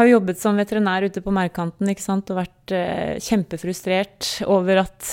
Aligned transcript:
har 0.00 0.08
jo 0.08 0.16
jobbet 0.16 0.40
som 0.40 0.56
veterinær 0.56 1.04
ute 1.04 1.20
på 1.20 1.32
merkanten 1.34 1.90
og 1.90 2.36
vært 2.38 2.72
eh, 2.72 3.18
kjempefrustrert 3.20 4.28
over 4.48 4.80
at 4.86 5.08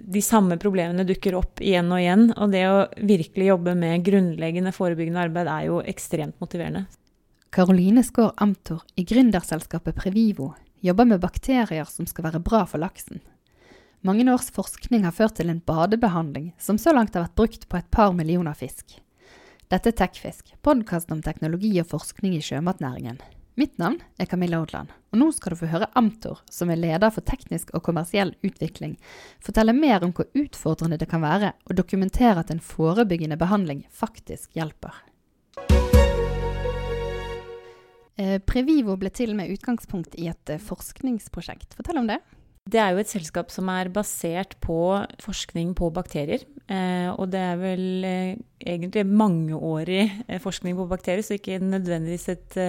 de 0.00 0.22
samme 0.24 0.56
problemene 0.60 1.04
dukker 1.04 1.36
opp 1.36 1.60
igjen 1.60 1.90
og 1.92 2.00
igjen. 2.00 2.24
Og 2.40 2.54
det 2.54 2.62
å 2.68 2.78
virkelig 2.96 3.50
jobbe 3.50 3.74
med 3.76 4.04
grunnleggende 4.06 4.72
forebyggende 4.72 5.26
arbeid 5.26 5.50
er 5.52 5.66
jo 5.68 5.82
ekstremt 5.84 6.38
motiverende. 6.40 6.86
Karoline 7.52 8.04
Skaar 8.06 8.32
Amtor 8.40 8.84
i 8.96 9.04
gründerselskapet 9.04 9.98
Previvo 9.98 10.54
jobber 10.80 11.08
med 11.10 11.20
bakterier 11.20 11.88
som 11.90 12.08
skal 12.08 12.30
være 12.30 12.40
bra 12.44 12.62
for 12.70 12.80
laksen. 12.80 13.20
Mange 14.06 14.24
års 14.32 14.48
forskning 14.54 15.04
har 15.04 15.12
ført 15.12 15.36
til 15.36 15.50
en 15.52 15.60
badebehandling 15.60 16.54
som 16.56 16.78
så 16.80 16.94
langt 16.96 17.18
har 17.18 17.26
vært 17.26 17.36
brukt 17.36 17.68
på 17.68 17.80
et 17.80 17.90
par 17.92 18.14
millioner 18.16 18.56
fisk. 18.56 18.96
Dette 19.68 19.92
er 19.92 19.98
Tekfisk, 19.98 20.54
podkasten 20.64 21.18
om 21.18 21.20
teknologi 21.26 21.74
og 21.82 21.90
forskning 21.92 22.38
i 22.38 22.42
sjømatnæringen. 22.42 23.20
Mitt 23.60 23.74
navn 23.76 23.98
er 24.16 24.24
Camilla 24.24 24.56
Odland, 24.62 24.88
og 25.12 25.18
nå 25.20 25.26
skal 25.36 25.52
du 25.52 25.58
få 25.60 25.66
høre 25.68 25.90
Amtor, 25.98 26.38
som 26.48 26.70
er 26.72 26.78
leder 26.80 27.10
for 27.12 27.26
teknisk 27.28 27.74
og 27.76 27.82
kommersiell 27.84 28.30
utvikling, 28.46 28.94
fortelle 29.44 29.74
mer 29.76 30.06
om 30.06 30.14
hvor 30.16 30.30
utfordrende 30.38 30.96
det 30.96 31.10
kan 31.10 31.20
være 31.20 31.50
å 31.68 31.76
dokumentere 31.76 32.40
at 32.40 32.54
en 32.54 32.62
forebyggende 32.64 33.36
behandling 33.36 33.82
faktisk 33.92 34.56
hjelper. 34.56 35.02
Eh, 38.16 38.38
Previvo 38.48 38.96
ble 38.96 39.12
til 39.12 39.36
med 39.36 39.52
utgangspunkt 39.52 40.16
i 40.16 40.30
et 40.32 40.56
eh, 40.56 40.62
forskningsprosjekt. 40.70 41.76
Fortell 41.76 42.00
om 42.00 42.08
det. 42.08 42.22
Det 42.64 42.80
er 42.80 42.94
jo 42.94 43.04
et 43.04 43.12
selskap 43.12 43.52
som 43.52 43.68
er 43.76 43.92
basert 43.92 44.56
på 44.64 44.80
forskning 45.20 45.76
på 45.76 45.92
bakterier. 45.92 46.48
Eh, 46.64 47.12
og 47.12 47.28
det 47.36 47.44
er 47.52 47.60
vel 47.60 47.86
egentlig 48.08 49.04
mangeårig 49.04 50.04
forskning 50.40 50.80
på 50.80 50.88
bakterier, 50.88 51.26
så 51.26 51.36
ikke 51.36 51.60
nødvendigvis 51.60 52.30
et 52.38 52.62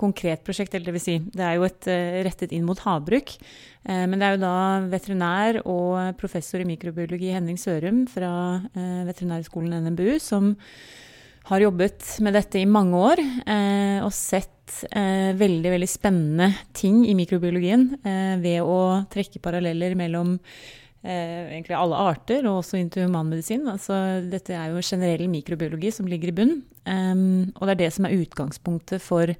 konkret 0.00 0.44
prosjekt. 0.46 0.74
Eller 0.74 0.90
det 0.90 0.96
vil 0.96 1.04
si, 1.04 1.18
det 1.34 1.44
er 1.44 1.58
jo 1.58 1.68
et 1.68 1.88
eh, 1.90 2.20
rettet 2.26 2.54
inn 2.56 2.66
mot 2.66 2.80
havbruk. 2.86 3.36
Eh, 3.84 4.04
men 4.10 4.18
det 4.18 4.26
er 4.26 4.36
jo 4.36 4.44
da 4.44 4.56
veterinær 4.92 5.62
og 5.64 6.18
professor 6.20 6.62
i 6.62 6.68
mikrobiologi 6.68 7.32
Henning 7.34 7.60
Sørum 7.60 8.04
fra 8.10 8.34
Veterinærskolen 8.74 9.88
NMBU 9.88 10.18
som 10.22 10.54
har 11.50 11.60
jobbet 11.60 12.06
med 12.24 12.32
dette 12.38 12.56
i 12.56 12.64
mange 12.64 12.96
år 12.96 13.20
og 14.00 14.12
sett 14.16 14.54
eh, 14.90 15.34
veldig 15.36 15.72
veldig 15.74 15.88
spennende 15.90 16.48
ting 16.76 17.04
i 17.08 17.16
mikrobiologien 17.16 17.90
eh, 18.04 18.36
ved 18.42 18.62
å 18.62 19.04
trekke 19.12 19.42
paralleller 19.44 19.96
mellom 19.98 20.36
eh, 20.38 21.52
egentlig 21.54 21.76
alle 21.78 22.00
arter, 22.10 22.46
og 22.48 22.62
også 22.62 22.80
inntil 22.80 23.08
humanmedisin. 23.08 23.66
Altså, 23.70 23.98
dette 24.30 24.56
er 24.56 24.72
jo 24.72 24.84
generell 24.84 25.28
mikrobiologi 25.32 25.92
som 25.94 26.08
ligger 26.10 26.32
i 26.32 26.36
bunn. 26.40 26.56
Um, 26.84 27.52
og 27.56 27.64
det 27.64 27.74
er 27.74 27.82
det 27.86 27.92
som 27.96 28.04
er 28.04 28.18
utgangspunktet 28.18 29.00
for 29.00 29.30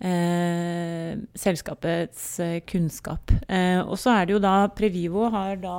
eh, 0.00 1.14
selskapets 1.36 2.24
eh, 2.44 2.58
kunnskap. 2.68 3.32
Eh, 3.48 3.80
og 3.80 3.96
så 4.00 4.16
er 4.16 4.26
det 4.26 4.36
jo 4.36 4.42
da 4.42 4.58
Previvo 4.76 5.28
har 5.32 5.56
da 5.62 5.78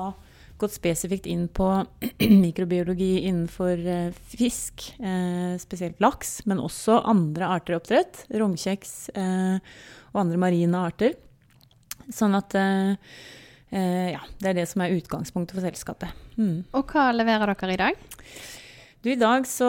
gått 0.58 0.74
spesifikt 0.74 1.28
inn 1.30 1.46
på 1.54 1.68
mikrobiologi 2.44 3.28
innenfor 3.28 3.78
eh, 3.78 4.20
fisk, 4.34 4.90
eh, 5.00 5.56
spesielt 5.62 6.02
laks, 6.04 6.40
men 6.50 6.62
også 6.64 7.02
andre 7.06 7.52
arter 7.58 7.78
oppdrett, 7.78 8.26
rognkjeks 8.34 8.94
eh, 9.14 9.58
og 10.14 10.22
andre 10.26 10.42
marine 10.42 10.86
arter. 10.90 11.18
Sånn 12.08 12.38
at 12.38 12.54
ja, 12.56 14.22
det 14.40 14.48
er 14.48 14.54
det 14.56 14.64
som 14.72 14.80
er 14.80 14.94
utgangspunktet 14.96 15.58
for 15.58 15.66
selskapet. 15.66 16.22
Mm. 16.40 16.62
Og 16.72 16.94
hva 16.94 17.10
leverer 17.12 17.52
dere 17.52 17.74
i 17.74 17.80
dag? 17.82 18.06
Du, 18.98 19.12
I 19.12 19.20
dag 19.20 19.46
så 19.46 19.68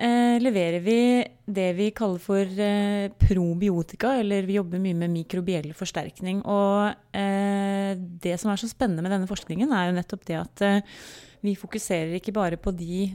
eh, 0.00 0.38
leverer 0.40 0.80
vi 0.80 1.00
det 1.44 1.66
vi 1.76 1.90
kaller 1.94 2.22
for 2.24 2.40
eh, 2.40 3.10
probiotika, 3.20 4.14
eller 4.16 4.46
vi 4.48 4.56
jobber 4.56 4.80
mye 4.80 4.96
med 4.96 5.12
mikrobiell 5.12 5.74
forsterkning. 5.76 6.40
Og 6.48 6.88
eh, 7.12 7.92
det 8.24 8.38
som 8.40 8.48
er 8.48 8.60
så 8.62 8.70
spennende 8.70 9.04
med 9.04 9.12
denne 9.12 9.28
forskningen, 9.28 9.74
er 9.76 9.90
jo 9.90 9.96
nettopp 9.98 10.24
det 10.30 10.38
at 10.40 10.62
eh, 10.64 10.94
vi 11.44 11.52
fokuserer 11.60 12.16
ikke 12.16 12.32
bare 12.36 12.56
på 12.56 12.72
de 12.78 13.10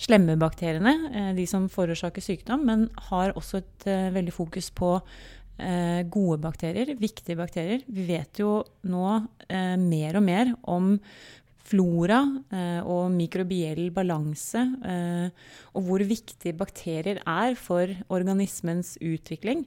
slemme 0.00 0.38
bakteriene, 0.40 0.94
eh, 1.12 1.28
de 1.36 1.44
som 1.50 1.68
forårsaker 1.68 2.24
sykdom, 2.24 2.64
men 2.70 2.86
har 3.10 3.36
også 3.36 3.60
et 3.60 3.86
eh, 3.90 4.08
veldig 4.16 4.34
fokus 4.38 4.72
på 4.72 4.94
gode 5.60 6.38
bakterier, 6.40 6.88
viktige 6.96 7.36
bakterier. 7.36 7.82
Vi 7.84 8.06
vet 8.08 8.38
jo 8.40 8.62
nå 8.88 9.10
mer 9.76 10.16
og 10.16 10.22
mer 10.24 10.54
om 10.72 10.86
flora 11.70 12.20
eh, 12.50 12.82
og 12.82 13.10
mikrobiell 13.14 13.90
balanse, 13.94 14.62
eh, 14.82 15.48
og 15.76 15.86
hvor 15.86 16.04
viktig 16.06 16.54
bakterier 16.58 17.22
er 17.22 17.56
for 17.58 17.92
organismens 18.10 18.96
utvikling. 18.98 19.64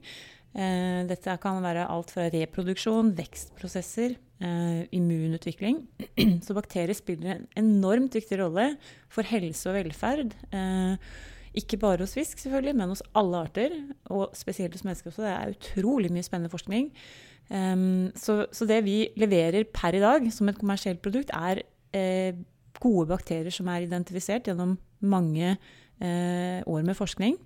Eh, 0.54 1.02
dette 1.10 1.38
kan 1.42 1.64
være 1.64 1.88
alt 1.90 2.14
fra 2.14 2.30
reproduksjon, 2.34 3.16
vekstprosesser, 3.20 4.20
immunutvikling. 4.44 5.78
Så 6.44 6.56
bakterier 6.58 6.98
spiller 6.98 7.38
en 7.38 7.46
enormt 7.62 8.18
viktig 8.18 8.42
rolle 8.42 8.74
for 9.08 9.24
helse 9.24 9.70
og 9.72 9.78
velferd. 9.78 10.34
Ikke 11.56 11.80
bare 11.80 12.04
hos 12.04 12.18
fisk, 12.18 12.42
selvfølgelig, 12.42 12.74
men 12.76 12.92
hos 12.92 13.06
alle 13.16 13.40
arter. 13.46 13.78
Og 14.12 14.36
spesielt 14.36 14.76
hos 14.76 14.84
mennesker 14.84 15.14
også. 15.14 15.24
Det 15.24 15.32
er 15.32 15.54
utrolig 15.54 16.12
mye 16.12 16.28
spennende 16.28 16.52
forskning. 16.52 16.90
Så, 18.20 18.68
det 18.68 18.82
vi 18.84 18.98
leverer 19.22 19.64
per 19.72 19.96
i 19.96 20.04
dag 20.04 20.28
som 20.36 20.52
et 20.52 20.60
kommersielt 20.60 21.00
produkt, 21.06 21.32
er 21.32 21.64
gode 22.84 23.08
bakterier 23.12 23.54
som 23.54 23.70
er 23.72 23.86
identifisert 23.86 24.48
gjennom 24.50 24.76
mange 25.04 25.56
eh, 26.00 26.64
år 26.66 26.86
med 26.86 26.98
forskning, 26.98 27.38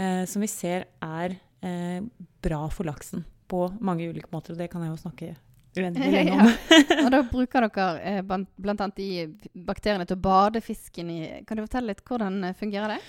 eh, 0.00 0.24
som 0.28 0.42
vi 0.42 0.48
ser 0.50 0.88
er 1.04 1.36
eh, 1.64 2.00
bra 2.42 2.64
for 2.72 2.88
laksen 2.88 3.24
på 3.50 3.66
mange 3.82 4.08
ulike 4.10 4.30
måter. 4.32 4.54
Og 4.54 4.60
det 4.60 4.70
kan 4.72 4.84
jeg 4.84 4.92
jo 4.92 5.00
snakke 5.02 5.30
uendelig 5.78 6.12
lenge 6.16 6.36
om. 6.36 6.50
ja. 6.50 7.00
Og 7.04 7.12
da 7.14 7.22
bruker 7.28 7.68
dere 7.68 8.16
eh, 8.16 8.22
bl.a. 8.24 8.90
de 8.96 9.10
bakteriene 9.54 10.08
til 10.08 10.18
å 10.18 10.24
bade 10.24 10.64
fisken 10.64 11.12
i. 11.12 11.20
Kan 11.46 11.60
du 11.60 11.66
fortelle 11.66 11.92
litt 11.92 12.04
hvordan 12.06 12.42
eh, 12.50 12.56
fungerer 12.58 12.96
det? 12.96 13.00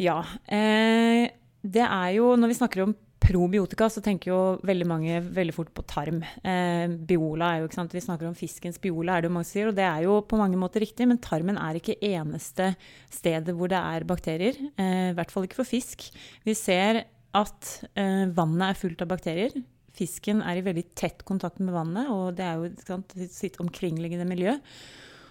Ja. 0.00 0.22
det 0.48 1.82
er 1.84 2.12
jo, 2.14 2.30
når 2.40 2.48
vi 2.48 2.54
snakker 2.56 2.86
om 2.86 2.94
probiotika, 3.20 3.88
så 3.92 4.02
tenker 4.04 4.32
jo 4.32 4.40
veldig 4.66 4.86
mange 4.88 5.20
veldig 5.22 5.54
fort 5.54 5.70
på 5.76 5.84
tarm. 5.88 6.22
Eh, 6.42 6.86
biola 7.08 7.52
er 7.52 7.60
jo, 7.60 7.68
ikke 7.68 7.78
sant, 7.78 7.94
Vi 7.94 8.02
snakker 8.04 8.28
om 8.28 8.36
fiskens 8.38 8.80
biola, 8.80 9.16
er 9.16 9.22
det 9.22 9.30
jo 9.30 9.36
mange 9.36 9.50
sier, 9.50 9.68
og 9.70 9.76
det 9.76 9.86
er 9.86 10.04
jo 10.06 10.20
på 10.26 10.38
mange 10.40 10.58
måter 10.60 10.82
riktig, 10.82 11.06
men 11.08 11.20
tarmen 11.22 11.58
er 11.60 11.78
ikke 11.78 11.98
eneste 12.00 12.72
stedet 13.12 13.54
hvor 13.56 13.70
det 13.70 13.80
er 13.80 14.08
bakterier. 14.08 14.56
Eh, 14.76 15.10
I 15.10 15.16
hvert 15.18 15.30
fall 15.30 15.46
ikke 15.46 15.60
for 15.60 15.68
fisk. 15.68 16.08
Vi 16.46 16.56
ser 16.58 17.04
at 17.36 17.68
eh, 17.94 18.24
vannet 18.34 18.70
er 18.70 18.80
fullt 18.80 19.04
av 19.04 19.12
bakterier. 19.12 19.54
Fisken 19.94 20.40
er 20.46 20.58
i 20.58 20.64
veldig 20.64 20.86
tett 20.98 21.22
kontakt 21.28 21.60
med 21.60 21.74
vannet, 21.74 22.10
og 22.10 22.34
det 22.38 22.46
er 22.46 22.58
jo 22.58 22.72
sant, 22.86 23.14
sitt 23.30 23.60
omkringliggende 23.62 24.26
miljø. 24.28 24.56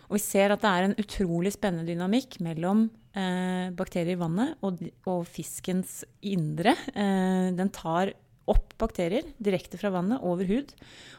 Og 0.10 0.18
vi 0.18 0.24
ser 0.24 0.54
at 0.54 0.64
det 0.64 0.70
er 0.70 0.88
en 0.88 0.98
utrolig 1.00 1.54
spennende 1.54 1.90
dynamikk 1.90 2.40
mellom 2.44 2.88
eh, 3.18 3.70
bakterier 3.76 4.16
i 4.16 4.20
vannet 4.20 4.66
og, 4.66 4.82
og 5.10 5.24
fiskens 5.30 6.02
indre. 6.22 6.76
Eh, 6.94 7.50
den 7.58 7.72
tar 7.76 8.14
opp 8.50 8.74
bakterier 8.82 9.28
direkte 9.38 9.78
fra 9.80 9.92
vannet 9.94 10.24
over 10.26 10.48
hud. 10.50 10.74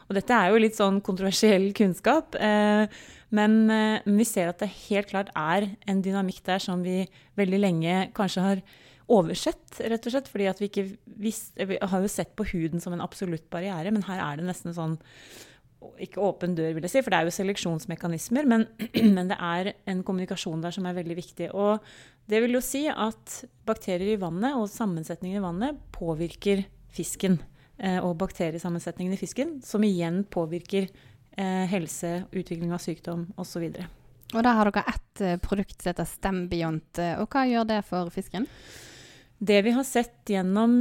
Og 0.09 0.17
dette 0.17 0.35
er 0.35 0.51
jo 0.51 0.61
litt 0.61 0.77
sånn 0.77 0.99
kontroversiell 1.05 1.69
kunnskap, 1.77 2.35
eh, 2.35 2.85
men, 3.31 3.57
eh, 3.71 3.99
men, 4.03 4.17
vi 4.19 4.27
ser 4.27 4.51
at 4.51 4.59
det 4.59 4.71
helt 4.89 5.11
klart 5.11 5.31
er 5.35 5.69
en 5.87 6.01
dynamikk 6.03 6.43
der 6.47 6.59
som 6.59 6.83
vi 6.83 7.05
veldig 7.39 7.61
lenge 7.61 7.99
kanskje 8.17 8.47
har 8.47 8.63
oversett, 9.11 9.79
rett 9.79 10.05
og 10.07 10.13
slett. 10.13 10.27
fordi 10.31 10.47
at 10.47 10.59
vi 10.59 10.97
visste 11.05 11.65
Vi 11.67 11.77
har 11.81 12.01
jo 12.01 12.07
sett 12.07 12.35
på 12.35 12.47
huden 12.47 12.79
som 12.79 12.93
en 12.93 13.01
absolutt 13.01 13.49
barriere, 13.49 13.91
men 13.91 14.03
her 14.03 14.19
er 14.19 14.37
det 14.37 14.45
nesten 14.47 14.73
sånn 14.73 14.99
ikke 16.01 16.21
åpen 16.21 16.55
dør, 16.57 16.73
vil 16.75 16.85
jeg 16.85 16.93
si, 16.93 17.01
for 17.03 17.13
det 17.13 17.19
er 17.19 17.27
jo 17.27 17.35
seleksjonsmekanismer, 17.35 18.47
men, 18.49 18.65
men, 19.15 19.31
det 19.31 19.37
er 19.37 19.71
en 19.89 20.03
kommunikasjon 20.05 20.61
der 20.63 20.75
som 20.75 20.87
er 20.89 20.97
veldig 20.97 21.17
viktig. 21.17 21.51
Og 21.53 21.81
det 22.31 22.41
vil 22.43 22.57
jo 22.57 22.63
si 22.65 22.85
at 22.89 23.41
bakterier 23.67 24.13
i 24.13 24.19
vannet 24.21 24.57
og 24.57 24.69
sammensetningen 24.71 25.41
i 25.41 25.45
vannet 25.45 25.81
påvirker 25.95 26.65
fisken. 26.91 27.39
Eh, 27.81 27.97
og 27.97 28.19
bakteriesammensetningen 28.21 29.15
i 29.15 29.17
fisken, 29.17 29.55
som 29.65 29.81
igjen 29.81 30.21
påvirker 30.29 30.85
eh, 30.85 31.65
helse, 31.71 32.19
utvikling 32.29 32.75
av 32.75 32.83
sykdom 32.83 33.25
osv. 33.41 33.65
Og, 33.71 33.81
og 34.35 34.45
da 34.45 34.53
har 34.59 34.69
dere 34.69 34.83
ett 34.91 35.23
eh, 35.25 35.39
produkt 35.41 35.79
som 35.79 35.89
heter 35.89 36.09
Stembiont. 36.09 37.01
Og 37.23 37.25
hva 37.25 37.47
gjør 37.49 37.65
det 37.71 37.81
for 37.87 38.13
fisken? 38.13 38.45
Det 39.41 39.57
vi 39.65 39.73
har 39.73 39.85
sett 39.87 40.29
gjennom 40.29 40.75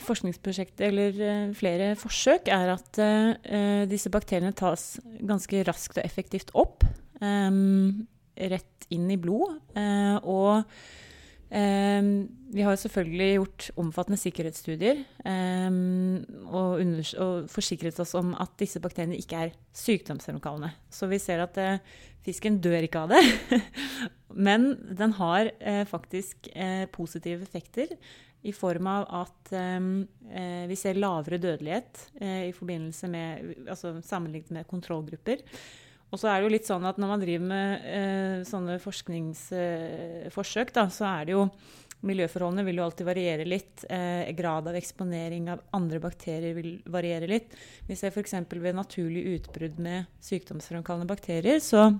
forskningsprosjektet, 0.00 0.86
eller 0.88 1.18
uh, 1.20 1.50
flere 1.56 1.90
forsøk, 2.00 2.48
er 2.48 2.72
at 2.72 3.00
uh, 3.02 3.84
disse 3.90 4.08
bakteriene 4.12 4.54
tas 4.56 4.96
ganske 5.20 5.60
raskt 5.68 6.00
og 6.00 6.06
effektivt 6.06 6.54
opp. 6.56 6.86
Rett 7.22 8.86
inn 8.90 9.10
i 9.12 9.18
blod. 9.20 9.60
og 10.26 10.64
vi 11.52 12.64
har 12.64 12.78
selvfølgelig 12.80 13.26
gjort 13.34 13.66
omfattende 13.76 14.16
sikkerhetsstudier 14.16 15.02
um, 15.28 16.22
og, 16.48 16.80
og, 17.20 17.50
forsikret 17.52 18.00
oss 18.00 18.14
om 18.16 18.30
at 18.40 18.54
disse 18.62 18.80
bakteriene 18.80 19.18
ikke 19.20 19.36
er 19.36 19.52
sykdomsfremkallende. 19.76 20.70
Så 20.88 21.10
vi 21.12 21.20
ser 21.20 21.44
at 21.44 21.60
fisken 22.24 22.60
dør 22.62 22.86
ikke 22.86 23.04
av 23.04 23.12
det. 23.12 23.22
Men 24.48 24.72
den 24.96 25.12
har 25.18 25.50
eh, 25.60 25.84
faktisk 25.88 26.48
eh, 26.54 26.86
positive 26.92 27.44
effekter 27.44 27.92
i 28.42 28.52
form 28.54 28.88
av 28.90 29.06
at 29.22 29.52
eh, 29.54 30.64
vi 30.70 30.78
ser 30.78 31.00
lavere 31.00 31.40
dødelighet 31.42 32.06
eh, 32.20 32.48
i 32.48 32.56
forbindelse 32.56 33.10
med, 33.12 33.54
altså 33.68 33.94
sammenlignet 34.06 34.54
med 34.56 34.68
kontrollgrupper. 34.70 35.44
Og 36.12 36.20
så 36.20 36.28
er 36.28 36.38
det 36.38 36.44
jo 36.46 36.52
litt 36.52 36.68
sånn 36.68 36.84
at 36.84 36.98
når 37.00 37.08
man 37.08 37.22
driver 37.22 37.46
med 37.48 37.86
eh, 37.88 38.40
sånne 38.44 38.76
forskningsforsøk, 38.82 40.74
da, 40.76 40.86
så 40.92 41.08
er 41.08 41.30
det 41.30 41.38
jo 41.38 41.46
Miljøforholdene 42.02 42.64
vil 42.66 42.80
jo 42.80 42.84
alltid 42.88 43.06
variere 43.06 43.44
litt. 43.46 43.84
Eh, 43.86 44.30
grad 44.34 44.66
av 44.66 44.74
eksponering 44.74 45.46
av 45.52 45.60
andre 45.78 46.00
bakterier 46.02 46.56
vil 46.56 46.72
variere 46.90 47.28
litt. 47.30 47.52
Vi 47.86 47.94
ser 47.98 48.10
f.eks. 48.10 48.34
ved 48.50 48.74
naturlig 48.74 49.22
utbrudd 49.36 49.78
med 49.82 50.10
sykdomsfremkallende 50.26 51.06
bakterier, 51.06 51.60
så, 51.62 51.92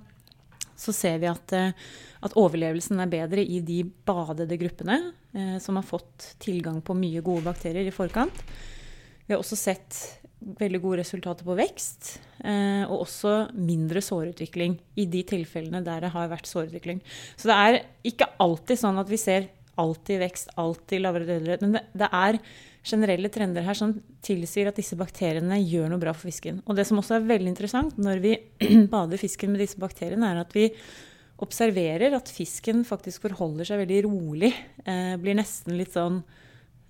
så 0.74 0.94
ser 0.96 1.22
vi 1.22 1.30
at, 1.30 1.54
eh, 1.54 1.70
at, 2.18 2.34
overlevelsen 2.34 2.98
er 2.98 3.14
bedre 3.14 3.46
i 3.46 3.60
de 3.62 3.84
badede 3.86 4.58
gruppene 4.58 4.98
eh, 5.30 5.56
som 5.62 5.78
har 5.78 5.86
fått 5.86 6.32
tilgang 6.42 6.82
på 6.82 6.98
mye 6.98 7.22
gode 7.22 7.46
bakterier 7.46 7.86
i 7.86 7.94
forkant. 7.94 8.42
Vi 9.22 9.36
har 9.36 9.38
også 9.38 9.60
sett 9.60 10.02
veldig 10.58 10.80
gode 10.82 11.00
resultater 11.02 11.46
på 11.46 11.56
vekst, 11.58 12.16
eh, 12.44 12.84
og 12.86 13.04
også 13.04 13.34
mindre 13.54 14.02
sårutvikling 14.04 14.76
i 14.98 15.06
de 15.10 15.22
tilfellene 15.28 15.82
der 15.86 16.04
det 16.04 16.12
har 16.14 16.30
vært 16.32 16.50
sårutvikling. 16.50 17.02
Så 17.36 17.50
det 17.50 17.58
er 17.58 17.80
ikke 18.12 18.30
alltid 18.42 18.80
sånn 18.80 19.00
at 19.02 19.10
vi 19.10 19.20
ser 19.20 19.50
alltid 19.80 20.20
vekst, 20.20 20.52
alltid 20.60 21.02
lavere 21.02 21.28
dødelighet. 21.28 21.64
Men 21.64 21.78
det, 21.78 22.08
er 22.08 22.38
generelle 22.84 23.30
trender 23.32 23.64
her 23.64 23.78
som 23.78 23.94
tilsier 24.24 24.68
at 24.68 24.78
disse 24.78 24.98
bakteriene 24.98 25.60
gjør 25.62 25.92
noe 25.92 26.02
bra 26.02 26.14
for 26.16 26.28
fisken. 26.28 26.60
Og 26.66 26.76
det 26.76 26.86
som 26.88 27.00
også 27.00 27.16
er 27.18 27.30
veldig 27.30 27.52
interessant 27.54 27.96
når 28.00 28.22
vi 28.24 28.36
bader 28.92 29.20
fisken 29.20 29.54
med 29.54 29.64
disse 29.64 29.80
bakteriene, 29.80 30.34
er 30.34 30.42
at 30.44 30.54
vi 30.56 30.68
observerer 31.42 32.14
at 32.14 32.30
fisken 32.30 32.84
faktisk 32.86 33.24
forholder 33.26 33.66
seg 33.66 33.82
veldig 33.82 34.04
rolig. 34.06 34.52
Eh, 34.84 35.14
blir 35.20 35.38
nesten 35.38 35.78
litt 35.78 35.96
sånn 35.96 36.20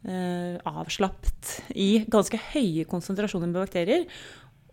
eh, 0.09 0.59
avslappet 0.69 1.75
i 1.79 2.05
ganske 2.11 2.39
høye 2.53 2.87
konsentrasjoner 2.91 3.51
med 3.51 3.61
bakterier. 3.63 4.07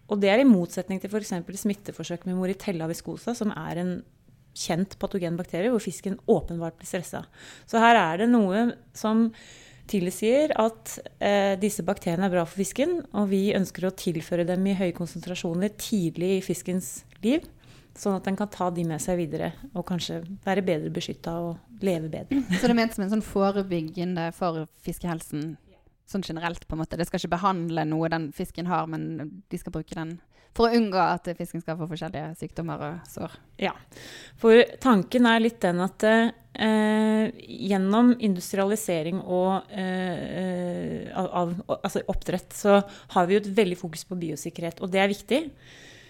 Og 0.09 0.21
det 0.21 0.31
er 0.33 0.41
i 0.41 0.47
motsetning 0.49 1.01
til 1.01 1.11
f.eks. 1.11 1.35
smitteforsøk 1.61 2.25
med 2.25 2.39
moritella 2.39 2.89
viscosa, 2.89 3.35
som 3.37 3.53
er 3.53 3.81
en 3.81 3.93
kjent 4.57 4.97
patogen 4.99 5.37
bakterie, 5.39 5.71
hvor 5.71 5.83
fisken 5.83 6.17
åpenbart 6.29 6.79
blir 6.79 6.89
stressa. 6.89 7.23
Så 7.69 7.81
her 7.81 7.99
er 7.99 8.23
det 8.23 8.29
noe 8.31 8.71
som 8.97 9.29
tilsier 9.89 10.53
at 10.59 10.97
eh, 11.17 11.55
disse 11.61 11.85
bakteriene 11.85 12.27
er 12.27 12.33
bra 12.33 12.45
for 12.45 12.61
fisken, 12.61 12.99
og 13.13 13.29
vi 13.31 13.49
ønsker 13.57 13.87
å 13.87 13.95
tilføre 13.97 14.45
dem 14.49 14.65
i 14.69 14.75
høye 14.77 14.95
konsentrasjoner 14.97 15.73
tidlig 15.81 16.35
i 16.37 16.43
fiskens 16.45 16.99
liv. 17.23 17.45
Sånn 17.99 18.15
at 18.15 18.27
en 18.31 18.37
kan 18.39 18.47
ta 18.51 18.69
de 18.71 18.85
med 18.87 19.01
seg 19.03 19.19
videre 19.19 19.51
og 19.73 19.83
kanskje 19.89 20.21
være 20.45 20.63
bedre 20.63 20.91
beskytta 20.95 21.33
og 21.43 21.83
leve 21.83 22.11
bedre. 22.11 22.39
Så 22.55 22.63
det 22.63 22.71
er 22.71 22.79
ment 22.79 22.95
som 22.95 23.03
en 23.05 23.11
sånn 23.17 23.25
forebyggende 23.25 24.29
for 24.37 24.65
fiskehelsen 24.85 25.57
sånn 26.09 26.25
generelt? 26.25 26.65
på 26.65 26.77
en 26.77 26.81
måte. 26.81 26.97
Det 26.97 27.05
skal 27.09 27.21
ikke 27.21 27.35
behandle 27.35 27.85
noe 27.85 28.09
den 28.11 28.31
fisken 28.35 28.69
har, 28.71 28.87
men 28.89 29.43
de 29.51 29.59
skal 29.61 29.75
bruke 29.75 29.97
den 29.97 30.17
for 30.57 30.67
å 30.67 30.77
unngå 30.79 30.99
at 30.99 31.27
fisken 31.37 31.61
skal 31.61 31.77
få 31.77 31.87
forskjellige 31.91 32.33
sykdommer 32.39 32.81
og 32.81 33.09
sår. 33.09 33.35
Ja, 33.61 33.75
for 34.39 34.63
tanken 34.81 35.27
er 35.29 35.43
litt 35.43 35.59
den 35.63 35.81
at 35.83 36.05
eh, 36.09 37.27
gjennom 37.69 38.15
industrialisering 38.17 39.21
og 39.21 39.69
eh, 39.69 41.05
av, 41.13 41.29
av 41.29 41.53
altså 41.77 42.01
oppdrett, 42.09 42.55
så 42.55 42.79
har 43.13 43.29
vi 43.29 43.37
jo 43.37 43.43
et 43.43 43.53
veldig 43.61 43.77
fokus 43.79 44.07
på 44.09 44.17
biosikkerhet, 44.19 44.81
og 44.81 44.91
det 44.93 45.03
er 45.03 45.13
viktig. 45.13 45.43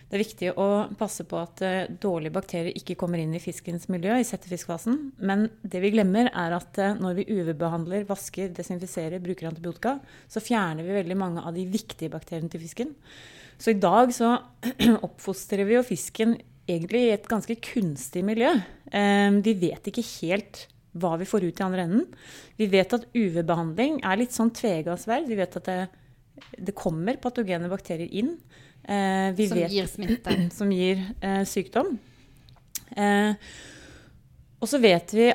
Det 0.09 0.17
er 0.17 0.23
viktig 0.23 0.51
å 0.57 0.67
passe 0.97 1.23
på 1.29 1.37
at 1.37 1.61
uh, 1.61 1.89
dårlige 2.01 2.33
bakterier 2.33 2.77
ikke 2.77 2.97
kommer 2.97 3.21
inn 3.21 3.35
i 3.37 3.41
fiskens 3.43 3.85
miljø 3.93 4.15
i 4.17 4.25
settefiskfasen. 4.25 4.97
Men 5.21 5.45
det 5.61 5.83
vi 5.83 5.91
glemmer, 5.93 6.31
er 6.33 6.55
at 6.57 6.79
uh, 6.81 6.95
når 6.97 7.19
vi 7.19 7.27
UV-behandler, 7.29 8.07
vasker, 8.09 8.49
desinfiserer, 8.57 9.21
bruker 9.21 9.51
antibiotika, 9.51 9.99
så 10.25 10.41
fjerner 10.41 10.87
vi 10.87 10.97
veldig 10.97 11.19
mange 11.19 11.45
av 11.45 11.53
de 11.53 11.67
viktige 11.69 12.09
bakteriene 12.13 12.49
til 12.49 12.63
fisken. 12.65 12.95
Så 13.59 13.75
i 13.75 13.79
dag 13.81 14.09
så 14.15 14.33
oppfostrer 15.07 15.67
vi 15.69 15.77
jo 15.77 15.85
fisken 15.85 16.39
egentlig 16.69 17.05
i 17.05 17.13
et 17.13 17.29
ganske 17.29 17.59
kunstig 17.65 18.21
miljø. 18.25 18.51
De 18.89 19.41
vi 19.45 19.55
vet 19.57 19.89
ikke 19.89 20.05
helt 20.21 20.67
hva 20.97 21.15
vi 21.19 21.27
får 21.27 21.45
ut 21.45 21.59
i 21.59 21.65
andre 21.65 21.85
enden. 21.85 22.05
Vi 22.57 22.67
vet 22.71 22.93
at 22.95 23.07
UV-behandling 23.13 23.99
er 24.05 24.21
litt 24.21 24.35
sånn 24.35 24.51
tvegassverd. 24.55 25.27
Vi 25.29 25.37
vet 25.37 25.57
at 25.59 25.69
det, 25.69 25.77
det, 26.57 26.75
kommer 26.77 27.19
patogene 27.21 27.69
bakterier 27.71 28.09
inn. 28.09 28.35
Uh, 28.85 29.35
som 29.35 29.57
vet, 29.57 29.73
gir 29.73 29.89
smitte. 29.89 30.37
Som 30.59 30.71
gir 30.73 31.03
eh, 31.21 31.43
sykdom. 31.45 31.97
Eh, 32.97 33.51
og 34.59 34.67
så 34.67 34.79
vet 34.81 35.13
vi 35.15 35.29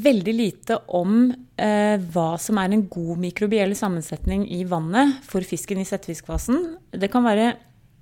veldig 0.00 0.34
lite 0.34 0.76
om 0.94 1.30
eh, 1.30 1.96
hva 2.12 2.34
som 2.38 2.60
er 2.62 2.74
en 2.74 2.84
god 2.90 3.18
mikrobiell 3.24 3.72
sammensetning 3.78 4.44
i 4.54 4.62
vannet 4.68 5.18
for 5.26 5.44
fisken 5.46 5.80
i 5.82 5.86
settefiskfasen. 5.88 6.60
Det 6.94 7.10
kan 7.10 7.26
være 7.26 7.54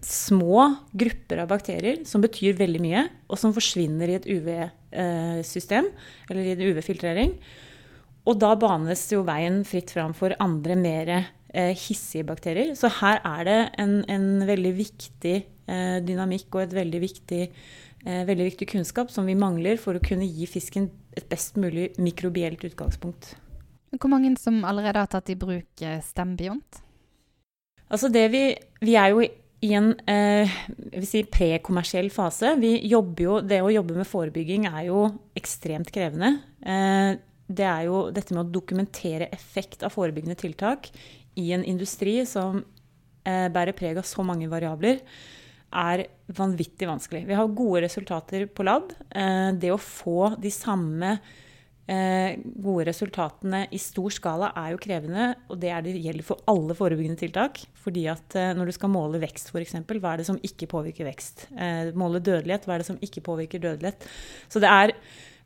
små 0.05 0.67
grupper 0.95 1.43
av 1.43 1.49
bakterier 1.51 2.05
som 2.07 2.23
betyr 2.23 2.59
veldig 2.59 2.83
mye, 2.83 3.07
og 3.27 3.41
som 3.41 3.55
forsvinner 3.57 4.11
i 4.11 4.19
et 4.19 4.29
UV-system, 4.29 5.89
eh, 5.89 6.29
eller 6.29 6.45
i 6.45 6.53
en 6.55 6.67
UV-filtrering. 6.69 7.35
Og 8.29 8.37
da 8.39 8.53
banes 8.61 9.07
jo 9.11 9.25
veien 9.27 9.63
fritt 9.67 9.91
fram 9.95 10.15
for 10.17 10.37
andre 10.45 10.77
mer 10.79 11.13
eh, 11.15 11.33
hissige 11.55 12.27
bakterier. 12.29 12.75
Så 12.77 12.91
her 13.01 13.23
er 13.25 13.45
det 13.49 13.59
en, 13.81 14.01
en 14.11 14.27
veldig 14.49 14.73
viktig 14.77 15.37
eh, 15.69 15.99
dynamikk 16.05 16.53
og 16.55 16.67
et 16.67 16.77
veldig 16.77 17.01
viktig, 17.03 17.43
eh, 18.05 18.23
veldig 18.29 18.51
viktig 18.51 18.69
kunnskap 18.75 19.13
som 19.15 19.29
vi 19.29 19.37
mangler 19.39 19.81
for 19.81 19.97
å 19.97 20.05
kunne 20.05 20.29
gi 20.29 20.49
fisken 20.51 20.91
et 21.17 21.29
best 21.31 21.57
mulig 21.61 21.91
mikrobielt 21.99 22.65
utgangspunkt. 22.69 23.35
Hvor 23.97 24.13
mange 24.13 24.35
som 24.41 24.61
allerede 24.69 25.01
har 25.01 25.11
tatt 25.11 25.31
i 25.33 25.39
bruk 25.39 25.83
eh, 25.85 26.01
Stembiont? 26.05 26.83
Altså 27.89 28.11
det 28.13 28.27
vi, 28.35 28.43
vi 28.85 28.97
er 29.01 29.15
jo 29.15 29.23
i 29.59 29.71
en 29.75 29.95
eh, 30.07 30.59
si 31.09 31.25
prekommersiell 31.27 32.11
fase. 32.15 32.53
Vi 32.61 32.77
jo, 32.91 33.01
det 33.41 33.63
å 33.65 33.73
jobbe 33.73 33.97
med 33.97 34.07
forebygging 34.07 34.69
er 34.71 34.85
jo 34.91 35.07
ekstremt 35.39 35.91
krevende. 35.95 36.37
Eh, 36.63 37.17
det 37.49 37.65
er 37.65 37.87
jo 37.89 38.09
dette 38.13 38.35
med 38.37 38.45
å 38.45 38.53
dokumentere 38.59 39.31
effekt 39.33 39.83
av 39.87 39.95
forebyggende 39.95 40.37
tiltak 40.39 40.91
i 41.39 41.51
en 41.57 41.65
industri 41.67 42.21
som 42.29 42.63
eh, 43.25 43.49
bærer 43.53 43.77
preg 43.77 44.01
av 44.01 44.07
så 44.09 44.27
mange 44.27 44.51
variabler 44.51 45.03
er 45.75 46.07
vanvittig 46.37 46.89
vanskelig. 46.89 47.27
Vi 47.29 47.37
har 47.37 47.53
gode 47.57 47.83
resultater 47.85 48.47
på 48.49 48.65
lab. 48.65 48.93
Eh, 49.11 49.51
det 49.53 49.73
å 49.73 49.81
få 49.81 50.35
de 50.41 50.51
samme 50.53 51.19
eh, 51.89 52.39
gode 52.41 52.87
resultatene 52.89 53.67
i 53.75 53.81
stor 53.83 54.15
skala 54.15 54.53
er 54.57 54.73
jo 54.73 54.81
krevende, 54.83 55.31
og 55.49 55.61
det, 55.61 55.73
det 55.85 55.97
gjelder 55.99 56.27
for 56.27 56.45
alle 56.49 56.77
forebyggende 56.79 57.21
tiltak. 57.21 57.61
Fordi 57.85 58.07
at 58.13 58.39
eh, 58.39 58.55
når 58.57 58.71
du 58.71 58.77
skal 58.79 58.93
måle 58.95 59.21
vekst, 59.23 59.53
f.eks., 59.53 59.77
hva 59.99 60.15
er 60.15 60.23
det 60.23 60.29
som 60.31 60.41
ikke 60.41 60.71
påvirker 60.73 61.09
vekst? 61.11 61.49
Måle 61.99 62.23
dødelighet, 62.23 62.69
hva 62.69 62.79
er 62.79 62.85
det 62.85 62.91
som 62.91 63.01
ikke 63.05 63.25
påvirker 63.29 63.65
dødelighet? 63.65 64.09
Så 64.49 64.65
det 64.65 64.73
er 64.73 64.97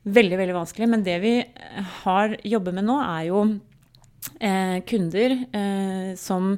veldig, 0.03 0.39
veldig 0.39 0.59
vanskelig. 0.61 0.91
Men 0.91 1.07
det 1.07 1.19
vi 1.23 1.37
har 2.05 2.39
jobber 2.47 2.79
med 2.79 2.87
nå, 2.87 3.01
er 3.03 3.29
jo 3.33 3.45
kunder 4.87 5.35
som 6.19 6.57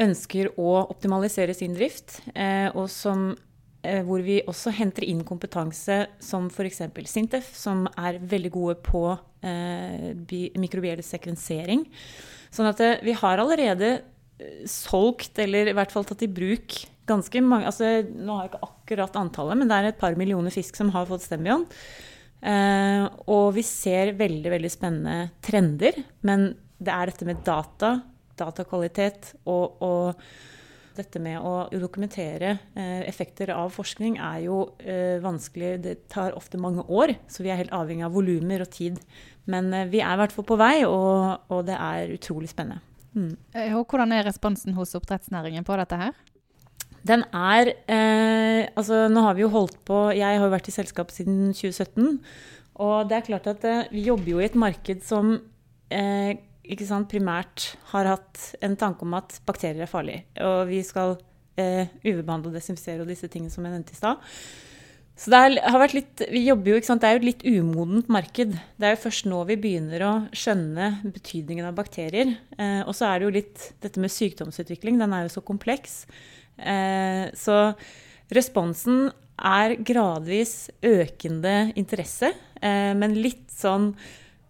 ønsker 0.00 0.52
å 0.60 0.82
optimalisere 0.88 1.54
sin 1.56 1.74
drift, 1.76 2.20
eh, 2.34 2.68
og 2.74 2.88
som, 2.90 3.34
eh, 3.82 4.02
hvor 4.02 4.22
vi 4.22 4.40
også 4.42 4.72
henter 4.72 5.04
inn 5.04 5.22
kompetanse 5.24 6.06
som 6.20 6.48
f.eks. 6.48 6.82
Sintef, 7.04 7.54
som 7.54 7.86
er 7.96 8.18
veldig 8.18 8.52
gode 8.52 8.76
på 8.82 9.18
eh, 9.42 10.14
mikrobiell 10.56 11.02
sekvensering. 11.02 11.86
Sånn 12.52 12.68
at 12.68 12.80
vi 13.02 13.12
har 13.12 13.38
allerede 13.38 14.02
solgt, 14.66 15.38
eller 15.38 15.68
i 15.68 15.76
hvert 15.76 15.92
fall 15.92 16.04
tatt 16.04 16.24
i 16.24 16.30
bruk 16.30 16.74
ganske 17.06 17.40
mange 17.42 17.66
altså, 17.66 18.02
Nå 18.02 18.34
har 18.34 18.46
jeg 18.46 18.52
ikke 18.52 18.66
akkurat 18.66 19.16
antallet, 19.18 19.58
men 19.58 19.68
det 19.70 19.76
er 19.76 19.90
et 19.90 20.00
par 20.00 20.16
millioner 20.18 20.50
fisk 20.54 20.76
som 20.78 20.90
har 20.94 21.06
fått 21.06 21.24
Stembion. 21.24 21.66
Eh, 22.42 23.04
og 23.30 23.52
vi 23.54 23.62
ser 23.66 24.14
veldig, 24.18 24.50
veldig 24.50 24.70
spennende 24.72 25.30
trender. 25.44 25.98
Men 26.26 26.52
det 26.82 26.94
er 26.94 27.12
dette 27.12 27.28
med 27.28 27.44
data 27.46 27.96
datakvalitet 28.38 29.34
og, 29.44 29.82
og, 29.84 30.26
dette 30.92 31.20
med 31.24 31.40
å 31.40 31.70
dokumentere 31.80 32.50
eh, 32.76 33.00
effekter 33.08 33.48
av 33.54 33.70
forskning 33.72 34.18
er 34.20 34.42
jo 34.44 34.56
eh, 34.76 35.16
vanskelig. 35.24 35.70
Det 35.80 35.94
tar 36.12 36.34
ofte 36.36 36.60
mange 36.60 36.84
år, 36.84 37.14
så 37.32 37.40
vi 37.40 37.48
er 37.48 37.62
helt 37.62 37.72
avhengig 37.72 38.04
av 38.04 38.12
volumer 38.12 38.60
og 38.60 38.68
tid. 38.74 38.98
Men 39.48 39.70
eh, 39.72 39.86
vi 39.88 40.02
er 40.04 40.12
i 40.12 40.20
hvert 40.20 40.34
fall 40.36 40.44
på 40.50 40.58
vei, 40.60 40.82
og, 40.84 41.48
og 41.48 41.64
det 41.64 41.78
er 41.78 42.12
utrolig 42.12 42.50
spennende. 42.52 42.84
Mm. 43.16 43.32
Hvordan 43.88 44.12
er 44.12 44.28
responsen 44.28 44.76
hos 44.76 44.92
oppdrettsnæringen 44.98 45.64
på 45.64 45.80
dette 45.80 45.96
her? 46.00 46.12
Den 47.08 47.24
er 47.34 47.72
eh, 47.90 48.68
Altså, 48.76 49.06
nå 49.10 49.24
har 49.26 49.36
vi 49.36 49.44
jo 49.44 49.50
holdt 49.52 49.80
på 49.88 49.98
Jeg 50.14 50.38
har 50.38 50.46
jo 50.46 50.52
vært 50.52 50.70
i 50.70 50.74
selskap 50.74 51.10
siden 51.14 51.50
2017. 51.56 52.20
Og 52.82 53.08
det 53.08 53.18
er 53.18 53.26
klart 53.26 53.48
at 53.52 53.66
eh, 53.68 53.88
vi 53.92 54.06
jobber 54.06 54.34
jo 54.34 54.40
i 54.40 54.46
et 54.48 54.58
marked 54.58 55.02
som 55.04 55.34
eh, 55.92 56.38
sant, 56.88 57.10
primært 57.10 57.76
har 57.92 58.08
hatt 58.14 58.54
en 58.64 58.76
tanke 58.80 59.04
om 59.04 59.14
at 59.18 59.38
bakterier 59.46 59.84
er 59.84 59.90
farlige. 59.90 60.24
Og 60.40 60.66
vi 60.70 60.80
skal 60.86 61.16
eh, 61.60 61.88
UV-behandle 62.04 62.50
og 62.50 62.56
desinfisere 62.56 63.04
og 63.04 63.10
disse 63.12 63.28
tingene 63.28 63.52
som 63.52 63.64
jeg 63.64 63.74
nevnte 63.74 63.92
i 63.92 63.98
stad. 63.98 64.22
Så 65.22 65.30
det 65.30 65.38
er, 65.38 65.56
har 65.68 65.78
vært 65.82 65.94
litt, 65.94 66.22
vi 66.32 66.40
jo, 66.48 66.56
ikke 66.56 66.88
sant? 66.88 67.02
det 67.04 67.10
er 67.10 67.18
jo 67.18 67.20
et 67.20 67.28
litt 67.28 67.44
umodent 67.44 68.08
marked. 68.10 68.54
Det 68.80 68.88
er 68.88 68.94
jo 68.96 69.02
først 69.04 69.28
nå 69.28 69.42
vi 69.50 69.58
begynner 69.60 70.04
å 70.06 70.12
skjønne 70.34 70.88
betydningen 71.04 71.68
av 71.68 71.76
bakterier. 71.76 72.32
Eh, 72.56 72.80
og 72.86 72.96
så 72.96 73.10
er 73.10 73.20
det 73.20 73.28
jo 73.28 73.34
litt 73.36 73.66
dette 73.84 74.02
med 74.02 74.14
sykdomsutvikling. 74.14 74.98
Den 75.02 75.12
er 75.14 75.26
jo 75.26 75.34
så 75.36 75.44
kompleks. 75.44 76.06
Eh, 76.56 77.28
så 77.38 77.58
responsen 78.32 79.12
er 79.42 79.76
gradvis 79.84 80.72
økende 80.86 81.72
interesse, 81.78 82.32
eh, 82.62 82.92
men 82.96 83.16
litt 83.18 83.50
sånn 83.52 83.92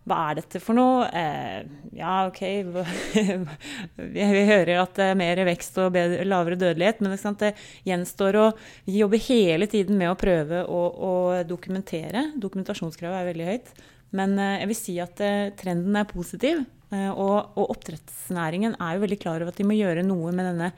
hva 0.09 0.19
er 0.31 0.41
dette 0.41 0.59
for 0.63 0.75
noe? 0.75 1.07
Eh, 1.15 1.63
ja, 1.95 2.25
OK 2.27 2.41
vi, 4.17 4.25
hører 4.49 4.81
at 4.83 4.97
det 4.99 5.07
er 5.13 5.19
mer 5.19 5.43
vekst 5.47 5.79
og 5.79 5.93
bedre, 5.95 6.27
lavere 6.27 6.59
dødelighet, 6.59 7.03
men 7.05 7.15
det 7.39 7.53
gjenstår 7.87 8.39
å 8.41 8.47
jobbe 8.91 9.21
hele 9.29 9.69
tiden 9.71 10.01
med 10.01 10.11
å 10.11 10.19
prøve 10.19 10.65
å, 10.67 10.83
å 10.91 11.15
dokumentere. 11.47 12.33
Dokumentasjonskravet 12.43 13.21
er 13.21 13.31
veldig 13.31 13.49
høyt. 13.53 13.75
Men 14.19 14.35
eh, 14.43 14.59
jeg 14.65 14.73
vil 14.73 14.81
si 14.81 14.99
at 15.03 15.23
eh, 15.23 15.53
trenden 15.59 15.97
er 16.01 16.11
positiv. 16.11 16.65
Eh, 16.93 17.09
og, 17.11 17.55
og, 17.57 17.71
oppdrettsnæringen 17.77 18.77
er 18.77 18.97
jo 18.97 19.05
veldig 19.07 19.21
klar 19.23 19.41
over 19.41 19.55
at 19.55 19.61
de 19.61 19.69
må 19.69 19.79
gjøre 19.79 20.05
noe 20.07 20.35
med 20.35 20.51
denne 20.51 20.73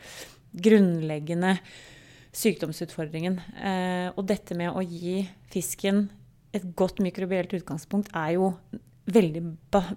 grunnleggende 0.54 1.56
sykdomsutfordringen. 2.34 3.40
Eh, 3.56 4.08
og 4.14 4.26
dette 4.28 4.56
med 4.58 4.74
å 4.74 4.84
gi 4.84 5.22
fisken 5.52 6.06
et 6.54 6.66
godt 6.78 7.00
mikrobielt 7.02 7.54
utgangspunkt 7.56 8.12
er 8.14 8.36
jo 8.36 8.52
veldig 9.04 9.42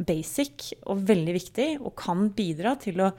basic 0.07 0.71
og 0.85 1.03
veldig 1.07 1.35
viktig, 1.37 1.67
og 1.79 1.95
kan 1.99 2.29
bidra 2.35 2.75
til 2.81 3.01
å 3.05 3.11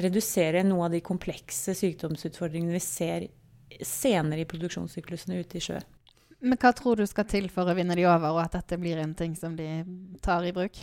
redusere 0.00 0.62
noe 0.66 0.86
av 0.86 0.94
de 0.94 1.02
komplekse 1.04 1.74
sykdomsutfordringene 1.78 2.74
vi 2.76 2.82
ser 2.82 3.26
senere 3.86 4.42
i 4.44 4.48
produksjonssyklusene 4.50 5.40
ute 5.40 5.58
i 5.58 5.64
sjø. 5.64 5.80
Men 6.40 6.58
hva 6.60 6.72
tror 6.74 6.96
du 6.96 7.04
skal 7.06 7.28
til 7.28 7.50
for 7.52 7.68
å 7.68 7.74
vinne 7.76 7.96
de 7.98 8.06
over, 8.08 8.32
og 8.32 8.42
at 8.42 8.56
dette 8.56 8.78
blir 8.80 9.00
en 9.02 9.14
ting 9.14 9.34
som 9.36 9.54
de 9.58 9.68
tar 10.24 10.46
i 10.48 10.54
bruk? 10.56 10.80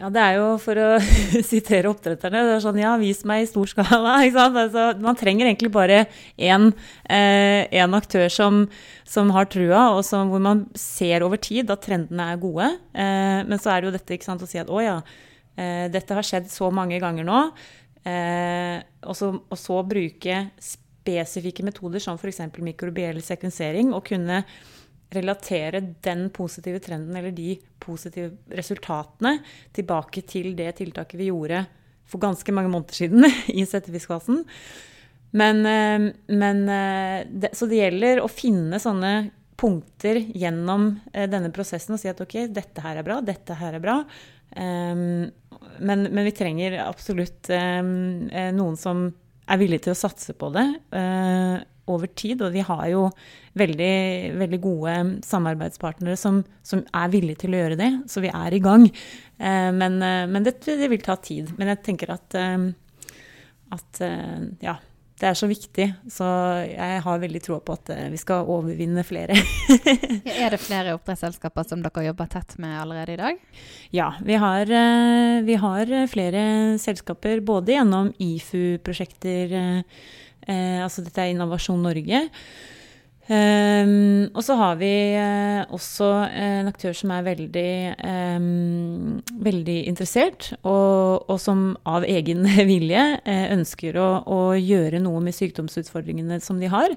Ja, 0.00 0.08
det 0.08 0.22
er 0.24 0.38
jo 0.38 0.46
for 0.58 0.78
å 0.80 0.86
sitere 1.52 1.90
oppdretterne. 1.90 2.44
det 2.48 2.54
er 2.56 2.62
sånn, 2.64 2.80
Ja, 2.80 2.94
vis 3.00 3.22
meg 3.28 3.44
i 3.44 3.50
stor 3.50 3.68
skala. 3.70 4.16
ikke 4.24 4.38
sant? 4.38 4.58
Altså, 4.64 4.86
man 5.04 5.18
trenger 5.18 5.48
egentlig 5.48 5.72
bare 5.74 6.06
én 6.40 6.70
eh, 7.12 7.84
aktør 7.98 8.32
som, 8.32 8.64
som, 9.04 9.30
har 9.36 9.50
trua, 9.52 9.90
og 9.96 10.02
som, 10.08 10.32
hvor 10.32 10.42
man 10.42 10.64
ser 10.78 11.26
over 11.26 11.38
tid 11.42 11.70
at 11.70 11.84
trendene 11.84 12.32
er 12.32 12.40
gode. 12.40 12.70
Eh, 12.96 13.42
men 13.46 13.60
så 13.60 13.74
er 13.74 13.82
det 13.82 13.90
jo 13.90 13.94
dette 13.98 14.16
ikke 14.16 14.30
sant, 14.30 14.42
å 14.42 14.48
si 14.50 14.62
at 14.62 14.72
å 14.72 14.82
ja, 14.82 14.98
eh, 15.60 15.86
dette 15.92 16.16
har 16.16 16.26
skjedd 16.26 16.50
så 16.50 16.72
mange 16.74 16.98
ganger 17.02 17.28
nå. 17.28 17.44
Eh, 18.02 18.80
og 19.06 19.14
så, 19.14 19.30
og, 19.38 19.58
så, 19.60 19.78
bruke 19.86 20.46
spesifikke 20.58 21.62
metoder 21.66 22.02
som 22.02 22.18
f.eks. 22.18 22.42
mikrobiell 22.58 23.20
sekvensering, 23.22 23.92
og 23.94 24.08
kunne 24.08 24.42
relatere 25.12 25.82
den 26.04 26.28
positive 26.34 26.80
trenden 26.82 27.16
eller 27.18 27.34
de 27.36 27.56
positive 27.82 28.56
resultatene 28.56 29.38
tilbake 29.76 30.24
til 30.28 30.52
det 30.58 30.70
tiltaket 30.80 31.20
vi 31.20 31.30
gjorde 31.30 31.64
for 32.08 32.22
ganske 32.22 32.54
mange 32.54 32.72
måneder 32.72 32.96
siden 32.96 33.26
i 33.60 33.66
settefiskfasen. 33.68 34.42
Men, 35.32 35.62
eh, 35.66 36.12
men 36.26 36.68
eh, 36.68 37.22
det, 37.30 37.54
Så 37.56 37.66
det 37.70 37.80
gjelder 37.80 38.20
å 38.20 38.28
finne 38.28 38.80
sånne 38.82 39.30
punkter 39.56 40.18
gjennom 40.34 40.90
eh, 41.12 41.28
denne 41.30 41.52
prosessen 41.54 41.96
og 41.96 42.02
si 42.02 42.10
at 42.10 42.20
OK, 42.20 42.36
dette 42.52 42.84
her 42.84 43.00
er 43.00 43.06
bra, 43.06 43.20
dette 43.24 43.56
her 43.56 43.78
er 43.78 43.82
bra. 43.82 44.02
Um, 44.52 45.30
men, 45.80 46.02
men, 46.10 46.26
vi 46.26 46.34
trenger 46.36 46.74
absolutt 46.82 47.48
um, 47.48 48.26
noen 48.52 48.74
som 48.76 49.06
er 49.48 49.60
villige 49.62 49.86
til 49.86 49.94
å 49.94 50.00
satse 50.02 50.34
på 50.36 50.50
det. 50.52 50.66
Over 51.90 52.06
tid. 52.06 52.42
Og 52.42 52.52
vi 52.54 52.62
har 52.66 52.84
jo 52.92 53.06
veldig, 53.58 53.96
veldig 54.40 54.60
gode 54.62 54.94
samarbeidspartnere 55.26 56.16
som, 56.20 56.42
som, 56.66 56.84
er 56.94 57.10
villige 57.12 57.44
til 57.44 57.56
å 57.56 57.64
gjøre 57.64 57.80
det. 57.80 57.90
Så 58.10 58.22
vi 58.24 58.30
er 58.32 58.54
i 58.54 58.62
gang. 58.62 58.86
Eh, 59.38 59.72
men, 59.74 59.98
eh, 60.02 60.24
men 60.30 60.46
det, 60.46 60.60
det, 60.68 60.88
vil 60.92 61.04
ta 61.04 61.18
tid. 61.22 61.52
Men 61.58 61.74
jeg 61.74 61.84
tenker 61.90 62.14
at, 62.14 62.38
eh, 62.38 62.70
at 63.72 64.02
ja, 64.62 64.76
det 65.22 65.28
er 65.28 65.36
så 65.38 65.46
viktig. 65.46 65.86
Så 66.10 66.26
jeg 66.66 67.02
har 67.04 67.20
veldig 67.22 67.42
tro 67.44 67.60
på 67.62 67.76
at 67.78 67.92
vi 68.10 68.18
skal 68.20 68.48
overvinne 68.50 69.04
flere. 69.06 69.36
er 70.42 70.50
det 70.52 70.58
flere 70.60 70.96
oppdrettsselskaper 70.96 71.68
som 71.68 71.84
dere 71.84 72.08
jobber 72.08 72.30
tett 72.32 72.56
med 72.62 72.74
allerede 72.80 73.14
i 73.14 73.20
dag? 73.20 73.38
Ja, 73.94 74.10
vi 74.24 74.36
har, 74.42 74.72
vi 75.46 75.60
har 75.62 75.94
flere 76.10 76.42
selskaper 76.82 77.40
både 77.46 77.78
gjennom 77.78 78.10
IFU-prosjekter 78.18 79.56
Eh, 80.46 80.78
altså 80.82 81.04
dette 81.06 81.22
er 81.22 81.32
Innovasjon 81.32 81.82
Norge. 81.82 82.28
Um, 83.22 84.26
og 84.34 84.42
så 84.42 84.56
har 84.58 84.80
vi 84.80 84.90
uh, 85.14 85.62
også 85.70 86.08
en 86.34 86.66
aktør 86.66 86.96
som 86.96 87.12
er 87.14 87.22
veldig, 87.22 87.74
um, 88.02 89.20
veldig 89.46 89.76
interessert, 89.86 90.48
og, 90.66 91.30
og, 91.30 91.36
som 91.38 91.68
av 91.86 92.02
egen 92.02 92.42
vilje 92.72 93.04
uh, 93.22 93.44
ønsker 93.54 93.96
å, 94.02 94.08
å, 94.26 94.40
gjøre 94.58 94.98
noe 95.04 95.22
med 95.22 95.38
sykdomsutfordringene 95.38 96.40
som 96.42 96.58
de 96.58 96.72
har. 96.72 96.96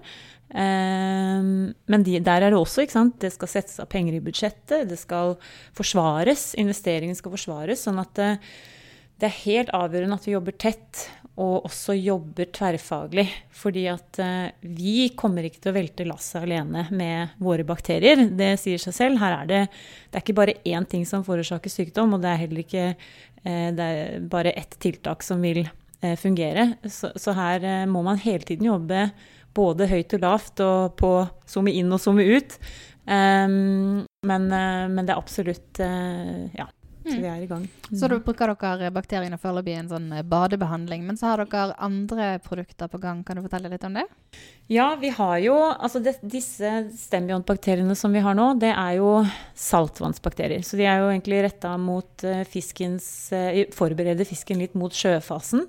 Um, 0.49 1.75
men 1.93 2.07
de, 2.07 2.17
der 2.25 2.47
er 2.47 2.55
det 2.55 2.57
også, 2.57 2.87
ikke 2.87 2.97
sant? 2.97 3.19
det 3.21 3.35
skal 3.35 3.51
settes 3.51 3.77
av 3.83 3.91
penger 3.93 4.17
i 4.17 4.23
budsjettet, 4.25 4.89
det 4.89 4.97
skal 4.97 5.37
forsvares, 5.77 6.55
investeringen 6.57 7.17
skal 7.17 7.37
forsvares. 7.37 7.85
sånn 7.85 8.01
at 8.01 8.23
uh, 8.25 8.55
det 9.21 9.29
er 9.29 9.41
helt 9.45 9.71
avgjørende 9.77 10.17
at 10.17 10.25
vi 10.25 10.33
jobber 10.33 10.57
tett 10.57 11.05
og 11.35 11.65
også 11.67 11.95
jobber 11.97 12.47
tverrfaglig. 12.55 13.25
Fordi 13.55 13.85
at 13.91 14.19
uh, 14.23 14.47
vi 14.63 15.09
kommer 15.19 15.47
ikke 15.47 15.65
til 15.65 15.73
å 15.73 15.75
velte 15.75 16.07
lasset 16.07 16.45
alene 16.45 16.85
med 16.95 17.35
våre 17.43 17.65
bakterier. 17.67 18.27
Det 18.31 18.53
sier 18.61 18.81
seg 18.81 18.95
selv. 18.95 19.19
Her 19.23 19.41
er 19.41 19.49
det, 19.49 19.61
det 20.09 20.19
er 20.19 20.23
ikke 20.23 20.37
bare 20.39 20.57
én 20.63 20.87
ting 20.87 21.03
som 21.07 21.25
forårsaker 21.27 21.71
sykdom, 21.71 22.15
og 22.15 22.23
det 22.23 22.31
er 22.31 22.43
heller 22.45 22.63
ikke 22.63 22.85
uh, 22.95 23.69
det 23.75 23.89
er 23.89 24.29
bare 24.31 24.55
ett 24.55 24.79
tiltak 24.79 25.25
som 25.27 25.43
vil 25.43 25.65
uh, 25.65 26.15
fungere. 26.21 26.73
Så, 26.87 27.11
så 27.19 27.35
her 27.35 27.67
må 27.91 28.05
man 28.05 28.21
hele 28.23 28.47
tiden 28.47 28.71
jobbe 28.71 29.09
både 29.55 29.87
høyt 29.87 30.15
og 30.17 30.23
lavt, 30.23 30.59
og 30.63 30.95
på 30.99 31.13
zoome 31.47 31.75
inn 31.75 31.91
og 31.95 32.01
zoome 32.03 32.23
ut. 32.27 32.57
Um, 33.05 34.01
men, 34.25 34.47
men, 34.49 35.03
det 35.05 35.13
er 35.13 35.19
absolutt 35.19 35.79
ja, 35.79 36.65
så 37.05 37.15
mm. 37.15 37.21
vi 37.21 37.29
er 37.29 37.43
i 37.43 37.47
gang. 37.49 37.65
Mm. 37.65 37.97
Så 37.99 38.09
da 38.09 38.17
bruker 38.19 38.51
dere 38.51 38.91
bakteriene 38.93 39.37
foreløpig 39.41 39.75
i 39.75 39.79
en 39.83 39.91
sånn 39.91 40.07
eh, 40.15 40.25
badebehandling. 40.25 41.05
Men 41.07 41.19
så 41.19 41.31
har 41.31 41.43
dere 41.43 41.77
andre 41.85 42.29
produkter 42.43 42.89
på 42.91 43.01
gang. 43.03 43.23
Kan 43.25 43.37
du 43.37 43.45
fortelle 43.45 43.71
litt 43.71 43.85
om 43.87 43.97
det? 43.99 44.05
Ja, 44.71 44.87
vi 44.97 45.11
har 45.13 45.37
jo 45.43 45.55
Altså 45.55 45.99
det, 46.01 46.15
disse 46.25 46.69
stembiontbakteriene 46.97 47.95
som 47.97 48.13
vi 48.15 48.23
har 48.25 48.35
nå, 48.37 48.47
det 48.61 48.71
er 48.73 48.97
jo 48.97 49.11
saltvannsbakterier. 49.53 50.65
Så 50.65 50.79
de 50.79 50.87
er 50.89 51.03
jo 51.03 51.11
egentlig 51.11 51.43
retta 51.45 51.75
mot 51.77 52.25
uh, 52.25 52.41
fiskens 52.49 53.07
uh, 53.35 53.63
Forbereder 53.75 54.27
fisken 54.27 54.61
litt 54.63 54.75
mot 54.77 54.93
sjøfasen. 54.93 55.67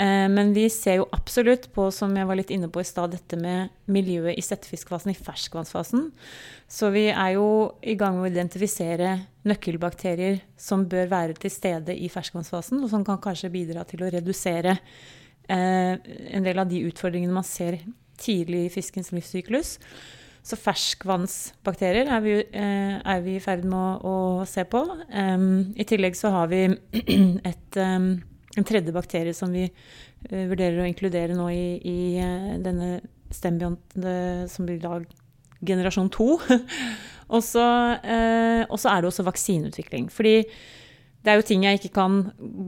Uh, 0.00 0.26
men 0.32 0.54
vi 0.56 0.64
ser 0.72 1.02
jo 1.02 1.08
absolutt 1.12 1.66
på, 1.74 1.90
som 1.92 2.14
jeg 2.16 2.28
var 2.28 2.38
litt 2.38 2.52
inne 2.54 2.70
på 2.72 2.80
i 2.80 2.88
stad, 2.88 3.12
dette 3.12 3.36
med 3.36 3.68
miljøet 3.92 4.38
i 4.38 4.44
settefiskfasen, 4.44 5.12
i 5.12 5.18
ferskvannsfasen. 5.18 6.06
Så 6.70 6.88
vi 6.94 7.10
er 7.10 7.34
jo 7.34 7.74
i 7.84 7.96
gang 8.00 8.16
med 8.16 8.30
å 8.30 8.32
identifisere 8.32 9.18
nøkkelbakterier 9.48 10.40
som 10.60 10.86
bør 10.88 11.10
være 11.10 11.36
til 11.42 11.52
stede 11.52 11.96
i 11.96 12.08
ferskvannsfasen, 12.12 12.80
og 12.80 12.92
som 12.92 13.04
kan 13.04 13.20
kanskje 13.20 13.52
bidra 13.52 13.84
til 13.88 14.06
å 14.06 14.12
redusere 14.12 14.78
eh, 15.50 15.92
en 15.98 16.46
del 16.48 16.62
av 16.62 16.70
de 16.70 16.84
utfordringene 16.88 17.36
man 17.36 17.46
ser 17.46 17.80
tidlig 18.20 18.66
i 18.66 18.72
fiskens 18.72 19.12
livssyklus. 19.16 19.76
Så 20.40 20.56
ferskvannsbakterier 20.56 22.08
er 22.08 22.24
vi, 22.24 22.38
eh, 22.40 22.96
er 23.04 23.20
vi 23.24 23.36
i 23.36 23.44
ferd 23.44 23.66
med 23.68 24.06
å, 24.06 24.16
å 24.40 24.48
se 24.48 24.64
på. 24.64 24.80
I 25.10 25.88
tillegg 25.88 26.16
så 26.16 26.32
har 26.32 26.48
vi 26.52 26.64
et, 27.50 27.80
en 28.58 28.66
tredje 28.66 28.94
bakterie 28.94 29.34
som 29.36 29.52
vi 29.54 29.68
uh, 29.68 30.44
vurderer 30.50 30.82
å 30.82 30.88
inkludere 30.88 31.36
nå 31.38 31.48
i, 31.54 31.64
i 31.86 31.98
uh, 32.18 32.54
denne 32.62 32.98
stembionten 33.30 34.48
som 34.50 34.66
blir 34.66 34.80
da 34.82 34.96
generasjon 35.66 36.10
to. 36.12 36.34
og, 37.34 37.42
så, 37.44 37.64
eh, 38.02 38.62
er 38.64 39.02
det 39.02 39.10
også 39.10 39.26
vaksineutvikling. 39.26 40.08
Fordi 40.12 40.40
det 41.20 41.32
er 41.32 41.36
jo 41.36 41.46
ting 41.46 41.66
jeg 41.66 41.80
ikke 41.80 41.94
kan 41.98 42.20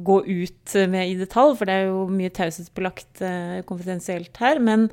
gå 0.04 0.18
ut 0.26 0.74
med 0.92 1.14
i 1.14 1.16
detalj, 1.20 1.56
for 1.58 1.68
det 1.68 1.78
er 1.78 1.88
jo 1.88 2.04
mye 2.12 2.32
taushetsbelagt 2.36 3.22
eh, 3.24 3.62
konfidensielt 3.68 4.36
her. 4.42 4.60
Men, 4.60 4.90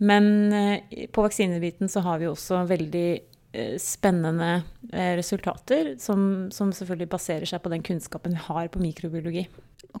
men 0.00 0.30
eh, 0.56 1.04
på 1.12 1.26
vaksinebiten 1.26 1.92
så 1.92 2.04
har 2.06 2.22
vi 2.22 2.30
også 2.30 2.64
veldig 2.70 3.08
eh, 3.52 3.76
spennende 3.80 4.62
eh, 4.92 5.12
resultater, 5.20 5.94
som, 6.00 6.48
som, 6.54 6.72
selvfølgelig 6.72 7.12
baserer 7.12 7.52
seg 7.52 7.60
på 7.60 7.74
den 7.74 7.84
kunnskapen 7.84 8.38
vi 8.38 8.46
har 8.48 8.72
på 8.72 8.80
mikrobiologi. 8.80 9.44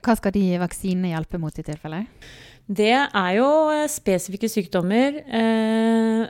Hva 0.00 0.16
skal 0.16 0.32
de 0.34 0.46
vaksinene 0.62 1.12
hjelpe 1.12 1.40
mot 1.42 1.58
i 1.58 1.64
tilfelle? 1.66 2.06
Det 2.72 2.92
er 2.94 3.30
jo 3.36 3.48
eh, 3.74 3.88
spesifikke 3.90 4.48
sykdommer, 4.48 5.18
eh, 5.26 6.22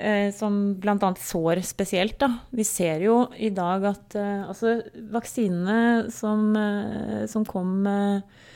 eh, 0.00 0.28
som 0.32 0.60
bl.a. 0.80 1.10
sår 1.18 1.60
spesielt. 1.66 2.16
Da. 2.22 2.30
Vi 2.54 2.64
ser 2.64 3.02
jo 3.04 3.24
i 3.36 3.50
dag 3.52 3.84
at 3.90 4.16
eh, 4.16 4.46
altså, 4.46 4.78
vaksinene 5.12 6.08
som, 6.14 6.46
eh, 6.56 7.26
som 7.30 7.44
kom 7.48 7.82
Eh, 7.90 8.46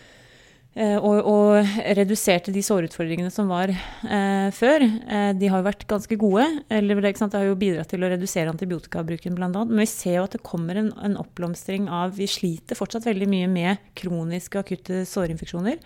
og, 0.75 1.21
og, 1.31 1.77
reduserte 1.95 2.51
de 2.55 2.63
sårutfordringene 2.67 3.31
som 3.31 3.47
var 3.51 3.71
eh, 3.71 4.49
før. 4.55 4.83
Eh, 4.83 5.31
de 5.39 5.51
har 5.51 5.63
jo 5.63 5.69
vært 5.69 5.87
ganske 5.91 6.19
gode. 6.19 6.49
eller 6.69 6.99
Det 6.99 7.31
har 7.31 7.47
jo 7.47 7.55
bidratt 7.59 7.93
til 7.95 8.03
å 8.03 8.11
redusere 8.11 8.51
antibiotikabruken 8.51 9.39
bl.a. 9.39 9.49
Men 9.53 9.85
vi 9.85 9.87
ser 9.91 10.19
jo 10.19 10.27
at 10.27 10.35
det 10.35 10.43
kommer 10.43 10.81
en, 10.81 10.91
en, 10.99 11.17
oppblomstring 11.23 11.87
av 11.87 12.17
Vi 12.19 12.27
sliter 12.27 12.79
fortsatt 12.79 13.07
veldig 13.07 13.31
mye 13.31 13.51
med 13.51 13.91
kroniske 13.95 14.65
akutte 14.65 15.05
sårinfeksjoner. 15.07 15.79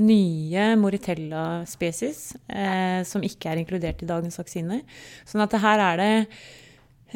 Nye 0.00 0.68
Moritella-species 0.80 2.20
eh, 2.48 3.00
som 3.08 3.24
ikke 3.24 3.52
er 3.52 3.60
inkludert 3.60 4.00
i 4.00 4.08
dagens 4.08 4.40
vaksiner. 4.40 4.80
Sånn 5.28 5.44
at 5.44 5.60
her 5.60 5.90
er 5.92 6.00
det 6.00 6.12
Eh, 6.16 6.65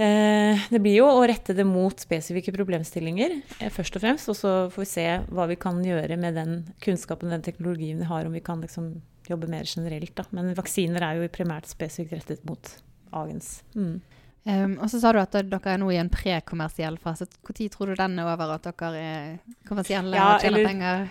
det 0.01 0.81
blir 0.81 1.01
jo 1.01 1.09
å 1.11 1.25
rette 1.29 1.53
det 1.57 1.67
mot 1.69 2.01
spesifikke 2.01 2.55
problemstillinger, 2.57 3.35
eh, 3.59 3.73
først 3.73 3.99
og 3.99 4.05
fremst. 4.05 4.31
Og 4.33 4.39
så 4.39 4.53
får 4.73 4.85
vi 4.85 4.89
se 4.89 5.07
hva 5.29 5.49
vi 5.51 5.59
kan 5.61 5.83
gjøre 5.85 6.17
med 6.21 6.39
den 6.39 6.55
kunnskapen 6.85 7.29
og 7.29 7.37
den 7.37 7.45
teknologien 7.45 8.01
vi 8.01 8.09
har, 8.09 8.25
om 8.25 8.37
vi 8.37 8.45
kan 8.45 8.63
liksom 8.65 8.95
jobbe 9.29 9.51
mer 9.51 9.69
generelt. 9.69 10.15
Da. 10.17 10.25
Men 10.37 10.55
vaksiner 10.57 11.05
er 11.05 11.21
jo 11.21 11.29
primært 11.33 11.69
spesifikt 11.71 12.17
rettet 12.17 12.49
mot 12.49 12.73
agens. 13.13 13.61
Mm. 13.75 14.01
Um, 14.41 14.79
og 14.81 14.89
så 14.89 15.03
sa 15.03 15.11
du 15.13 15.19
at 15.21 15.35
dere 15.37 15.75
er 15.75 15.81
nå 15.83 15.91
i 15.93 15.99
en 16.01 16.09
prekommersiell 16.09 16.97
fase. 17.03 17.27
Når 17.45 17.69
tror 17.75 17.91
du 17.93 17.99
den 17.99 18.19
er 18.19 18.31
over, 18.31 18.55
at 18.57 18.65
dere 18.71 18.91
er 18.97 19.27
kommersielle 19.69 20.17
ja, 20.17 20.31
og 20.33 20.41
tjener 20.41 20.63
eller, 20.63 20.71
penger? 20.71 21.11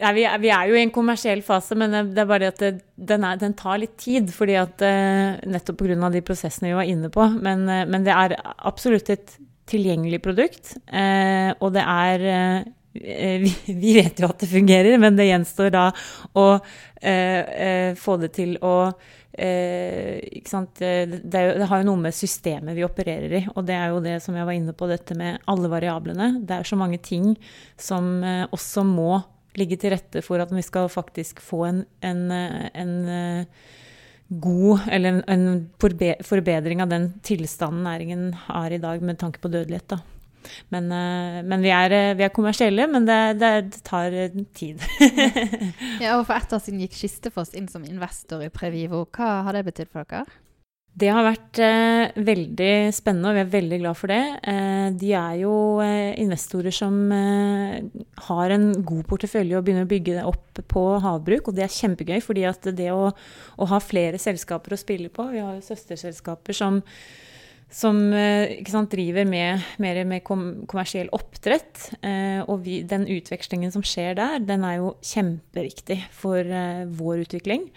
Ja, 0.00 0.12
vi, 0.16 0.24
er, 0.24 0.38
vi, 0.40 0.48
er, 0.48 0.70
jo 0.70 0.76
i 0.76 0.82
en 0.82 0.92
kommersiell 0.94 1.42
fase, 1.44 1.76
men 1.78 1.92
det 1.92 2.22
er 2.22 2.28
bare 2.28 2.48
at 2.48 2.60
det, 2.62 2.72
den, 2.96 3.26
er, 3.28 3.38
den, 3.40 3.52
tar 3.58 3.80
litt 3.82 3.98
tid. 4.00 4.32
fordi 4.32 4.56
at 4.58 4.82
uh, 4.82 5.38
Nettopp 5.52 5.82
pga. 5.82 6.10
de 6.14 6.24
prosessene 6.24 6.70
vi 6.70 6.78
var 6.78 6.88
inne 6.88 7.10
på. 7.12 7.26
Men, 7.38 7.66
uh, 7.68 7.84
men, 7.86 8.06
det 8.06 8.14
er 8.16 8.36
absolutt 8.56 9.12
et 9.12 9.36
tilgjengelig 9.68 10.22
produkt. 10.24 10.76
Uh, 10.88 11.52
og 11.60 11.74
det 11.76 11.84
er 11.84 12.24
vi, 12.92 13.92
vet 13.96 14.18
jo 14.20 14.28
at 14.28 14.42
det 14.42 14.50
fungerer, 14.50 14.98
men 15.00 15.16
det 15.16 15.30
gjenstår 15.30 15.70
da 15.72 15.88
å 16.36 16.46
få 17.02 18.16
det 18.20 18.28
til 18.36 18.52
å 18.60 18.74
det, 19.32 20.28
jo, 20.44 21.06
det, 21.24 21.66
har 21.70 21.80
jo 21.80 21.86
noe 21.88 22.02
med 22.02 22.12
systemet 22.14 22.76
vi 22.76 22.84
opererer 22.84 23.32
i. 23.38 23.40
Og 23.56 23.64
det 23.64 23.78
er 23.78 23.94
jo 23.94 24.02
det 24.04 24.18
som 24.20 24.36
jeg 24.36 24.44
var 24.44 24.58
inne 24.58 24.74
på, 24.76 24.90
dette 24.90 25.16
med 25.16 25.40
alle 25.48 25.70
variablene. 25.72 26.28
Det 26.44 26.58
er 26.58 26.68
så 26.68 26.76
mange 26.76 27.00
ting 27.00 27.32
som 27.80 28.20
også 28.52 28.84
må 28.84 29.22
ligge 29.58 29.78
til 29.80 29.94
rette 29.94 30.22
for 30.24 30.42
at 30.42 30.52
vi 30.54 30.64
skal 30.64 30.90
faktisk 30.92 31.42
få 31.44 31.64
en, 31.68 31.84
en, 32.04 32.22
en 32.32 32.94
eh, 33.12 33.62
god 34.32 34.86
Eller 34.88 35.20
en, 35.28 35.70
forbedring 35.78 36.80
av 36.80 36.88
den 36.88 37.10
tilstanden 37.22 37.84
næringen 37.84 38.30
har 38.46 38.72
i 38.72 38.80
dag 38.80 39.02
med 39.04 39.18
tanke 39.20 39.42
på 39.42 39.50
dødelighet. 39.52 39.92
Da. 39.92 39.98
Men, 40.72 40.88
eh, 40.92 41.42
men 41.44 41.62
vi, 41.62 41.70
er, 41.70 41.92
eh, 41.92 42.14
vi, 42.16 42.24
er, 42.24 42.32
kommersielle, 42.34 42.86
men 42.90 43.06
det, 43.06 43.18
det, 43.40 43.52
det 43.74 43.82
tar 43.86 44.14
tid. 44.56 44.82
ja, 46.02 46.16
og 46.18 46.26
For 46.26 46.36
ett 46.36 46.54
år 46.54 46.62
siden 46.64 46.80
gikk 46.82 46.96
Kistefoss 46.96 47.52
inn 47.58 47.68
som 47.70 47.84
investor 47.86 48.42
i 48.44 48.50
Previvo. 48.52 49.04
Hva 49.12 49.42
har 49.46 49.58
det 49.58 49.66
betydd 49.68 49.92
for 49.92 50.08
dere? 50.08 50.24
Det 50.92 51.08
har 51.08 51.24
vært 51.24 51.56
eh, 51.64 52.12
veldig 52.20 52.72
spennende, 52.92 53.30
og 53.30 53.36
vi 53.38 53.40
er 53.40 53.52
veldig 53.54 53.78
glad 53.80 53.96
for 53.96 54.12
det. 54.12 54.20
Eh, 54.44 54.88
de 55.00 55.14
er 55.16 55.38
jo 55.40 55.54
eh, 55.80 56.12
investorer 56.20 56.74
som 56.74 56.98
eh, 57.16 57.78
har 58.26 58.52
en 58.52 58.66
god 58.76 59.06
portefølje 59.08 59.56
og 59.56 59.64
begynner 59.64 59.86
å 59.86 59.88
bygge 59.88 60.18
det 60.18 60.26
opp 60.28 60.60
på 60.68 60.82
havbruk, 61.00 61.48
og 61.48 61.56
det 61.56 61.64
er 61.64 61.72
kjempegøy. 61.72 62.20
fordi 62.20 62.44
at 62.50 62.68
det 62.76 62.90
å, 62.92 63.08
å 63.08 63.70
ha 63.72 63.80
flere 63.80 64.20
selskaper 64.20 64.76
å 64.76 64.80
spille 64.82 65.08
på 65.08 65.30
Vi 65.32 65.40
har 65.40 65.56
jo 65.56 65.64
søsterselskaper 65.64 66.60
som, 66.60 66.82
som 67.72 68.04
eh, 68.12 68.60
sant, 68.68 68.92
driver 68.92 69.24
med, 69.24 69.64
mer 69.80 70.04
med 70.04 70.20
kom, 70.28 70.46
kommersiell 70.68 71.08
oppdrett. 71.16 71.88
Eh, 72.04 72.44
og 72.44 72.66
vi, 72.68 72.82
den 72.84 73.08
utvekslingen 73.08 73.72
som 73.72 73.80
skjer 73.80 74.20
der, 74.20 74.44
den 74.44 74.68
er 74.68 74.82
jo 74.82 74.96
kjempeviktig 75.00 76.02
for 76.20 76.44
vår 77.00 77.24
utvikling. 77.24 77.70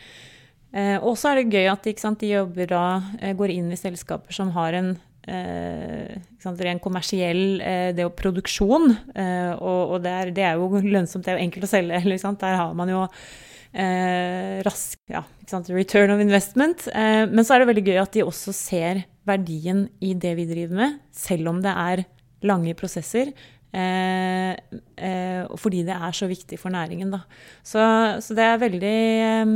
Eh, 0.76 0.98
og 1.00 1.16
så 1.20 1.32
er 1.32 1.40
det 1.40 1.56
gøy 1.56 1.70
at 1.72 1.88
sant, 2.02 2.20
de 2.20 2.34
jobber 2.34 2.68
da, 2.68 2.86
eh, 3.22 3.36
går 3.38 3.54
inn 3.54 3.72
i 3.72 3.80
selskaper 3.80 4.36
som 4.36 4.52
har 4.58 4.76
en 4.76 4.92
eh, 5.24 6.20
sant, 6.44 6.60
ren 6.62 6.82
kommersiell 6.84 7.62
eh, 7.64 7.90
det 7.96 8.08
produksjon. 8.20 8.92
Eh, 9.16 9.54
og, 9.56 9.96
og 9.96 10.04
det, 10.04 10.14
er, 10.14 10.34
det, 10.36 10.46
er, 10.50 10.60
jo 10.60 10.84
lønnsomt, 10.84 11.26
det 11.26 11.34
er 11.34 11.40
jo 11.40 11.48
enkelt 11.48 11.68
å 11.68 11.72
selge. 11.72 12.02
Der 12.44 12.60
har 12.60 12.76
man 12.78 12.92
jo 12.92 13.06
eh, 13.06 14.60
rask 14.68 15.00
ja, 15.12 15.24
return 15.70 16.16
of 16.16 16.24
investment. 16.24 16.90
men 16.92 17.46
så 17.46 17.56
er 17.56 17.64
det 17.64 17.72
veldig 17.72 17.88
gøy 17.88 18.02
at 18.02 18.18
de 18.18 18.26
også 18.26 18.54
ser 18.56 19.06
verdien 19.26 19.88
i 20.04 20.14
det 20.14 20.36
vi 20.38 20.46
driver 20.50 20.84
med, 20.84 21.00
selv 21.16 21.50
om 21.54 21.64
det 21.64 21.72
er 21.72 22.06
lange 22.46 22.76
prosesser. 22.78 23.32
Eh, 23.76 24.52
eh, 24.96 25.56
fordi 25.60 25.82
det 25.84 25.96
er 25.96 26.16
så 26.16 26.30
viktig 26.32 26.58
for 26.62 26.72
næringen. 26.72 27.12
Da. 27.12 27.20
Så, 27.60 27.82
så 28.24 28.38
det 28.38 28.46
er 28.46 28.62
veldig, 28.62 28.94
eh, 29.26 29.52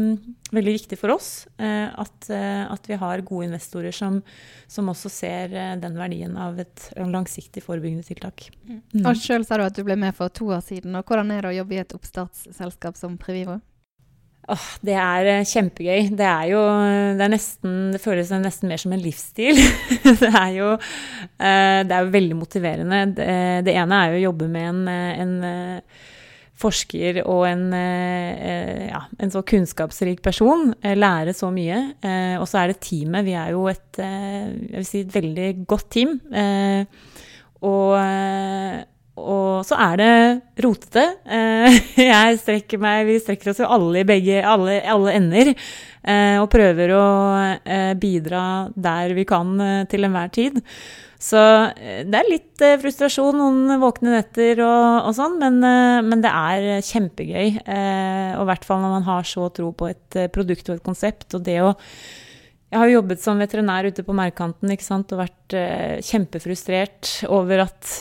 veldig, 0.51 0.73
viktig 0.75 0.99
for 0.99 1.13
oss 1.13 1.29
at, 1.59 2.29
at, 2.29 2.89
vi 2.89 2.97
har 2.99 3.23
gode 3.23 3.47
investorer 3.47 3.95
som, 3.95 4.19
som 4.67 4.91
også 4.91 5.11
ser 5.13 5.55
den 5.79 5.95
verdien 5.99 6.35
av 6.39 6.59
et 6.59 6.89
langsiktig 6.99 7.63
forebyggende 7.63 8.07
tiltak. 8.07 8.49
Mm. 8.65 8.81
Mm. 8.81 9.05
Og 9.05 9.21
Sjøl 9.21 9.47
sa 9.47 9.59
du 9.59 9.67
at 9.67 9.77
du 9.77 9.85
ble 9.87 9.95
med 9.99 10.17
for 10.17 10.33
to 10.33 10.51
år 10.51 10.65
siden. 10.65 10.97
og 10.99 11.07
Hvordan 11.07 11.31
er 11.35 11.45
det 11.45 11.53
å 11.53 11.57
jobbe 11.61 11.77
i 11.77 11.83
et 11.83 11.95
oppstartsselskap 11.95 12.99
som 12.99 13.15
Previvo? 13.21 13.59
Åh, 14.49 14.67
det 14.81 14.95
er 14.97 15.27
eh, 15.29 15.47
kjempegøy. 15.47 16.07
Det 16.17 16.25
er 16.25 16.45
jo 16.49 16.61
det, 17.17 17.25
er 17.25 17.33
nesten, 17.35 17.73
det 17.93 18.01
føles 18.01 18.31
nesten 18.33 18.71
mer 18.71 18.81
som 18.81 18.95
en 18.95 19.03
livsstil. 19.03 19.59
det, 20.23 20.29
er 20.29 20.53
jo, 20.55 20.69
eh, 21.37 21.81
det 21.85 21.97
er 21.97 22.13
veldig 22.15 22.37
motiverende. 22.39 23.03
Det, 23.19 23.75
ene 23.75 23.99
er 23.99 24.15
jo 24.15 24.21
å 24.21 24.23
jobbe 24.29 24.49
med 24.49 24.71
en, 24.71 24.81
eh, 24.89 25.21
en 25.21 25.83
forsker 26.59 27.21
og 27.21 27.45
en, 27.47 27.69
ja, 27.71 28.99
en, 29.15 29.29
så 29.31 29.45
kunnskapsrik 29.47 30.19
person. 30.25 30.73
Lære 30.83 31.31
så 31.37 31.53
mye. 31.55 31.77
Og 32.41 32.49
så 32.51 32.59
er 32.59 32.73
det 32.73 32.81
teamet. 32.83 33.23
Vi 33.29 33.37
er 33.39 33.53
jo 33.53 33.61
et, 33.71 34.01
si 34.83 35.05
et 35.05 35.13
veldig 35.13 35.53
godt 35.69 35.87
team. 35.95 36.17
Og 37.63 37.95
og 39.19 39.65
så 39.67 39.77
er 39.79 39.99
det 39.99 40.13
rotete. 40.63 41.03
Eh, 41.25 41.77
jeg 42.11 42.39
strekker 42.41 42.81
meg, 42.81 43.05
vi 43.09 43.19
strekker 43.21 43.51
oss 43.51 43.61
jo 43.61 43.69
alle 43.69 44.03
i 44.03 44.07
begge, 44.07 44.39
alle, 44.45 44.79
alle 44.87 45.15
ender. 45.17 45.51
Eh, 45.99 46.37
og 46.39 46.49
prøver 46.53 46.93
å 46.95 47.05
eh, 47.59 47.93
bidra 47.99 48.41
der 48.75 49.13
vi 49.17 49.27
kan 49.29 49.57
til 49.91 50.07
enhver 50.07 50.31
tid. 50.35 50.61
Så 51.19 51.39
det 52.07 52.15
er 52.15 52.29
litt 52.31 52.61
frustrasjon 52.79 53.35
noen 53.35 53.81
våkne 53.81 54.13
netter 54.13 54.61
og, 54.63 55.09
og 55.09 55.15
sånn, 55.17 55.35
men, 55.41 55.57
men, 56.07 56.21
det 56.23 56.31
er 56.31 56.85
kjempegøy. 56.87 57.57
Og 57.59 58.43
i 58.45 58.47
hvert 58.47 58.63
fall 58.63 58.79
når 58.79 58.93
man 58.93 59.07
har 59.09 59.27
så 59.27 59.49
tro 59.51 59.73
på 59.75 59.89
et 59.91 60.19
produkt 60.31 60.71
og 60.71 60.77
et 60.77 60.85
konsept. 60.85 61.27
Og 61.35 61.43
det 61.43 61.59
å 61.65 61.73
jeg 62.69 62.77
har 62.77 62.85
jo 62.85 62.99
jobbet 62.99 63.19
som 63.19 63.39
veterinær 63.41 63.89
ute 63.89 64.05
på 64.05 64.13
Merkanten 64.15 64.71
og 64.71 65.19
vært 65.19 65.55
kjempefrustrert 66.05 67.25
over 67.27 67.65
at 67.65 67.93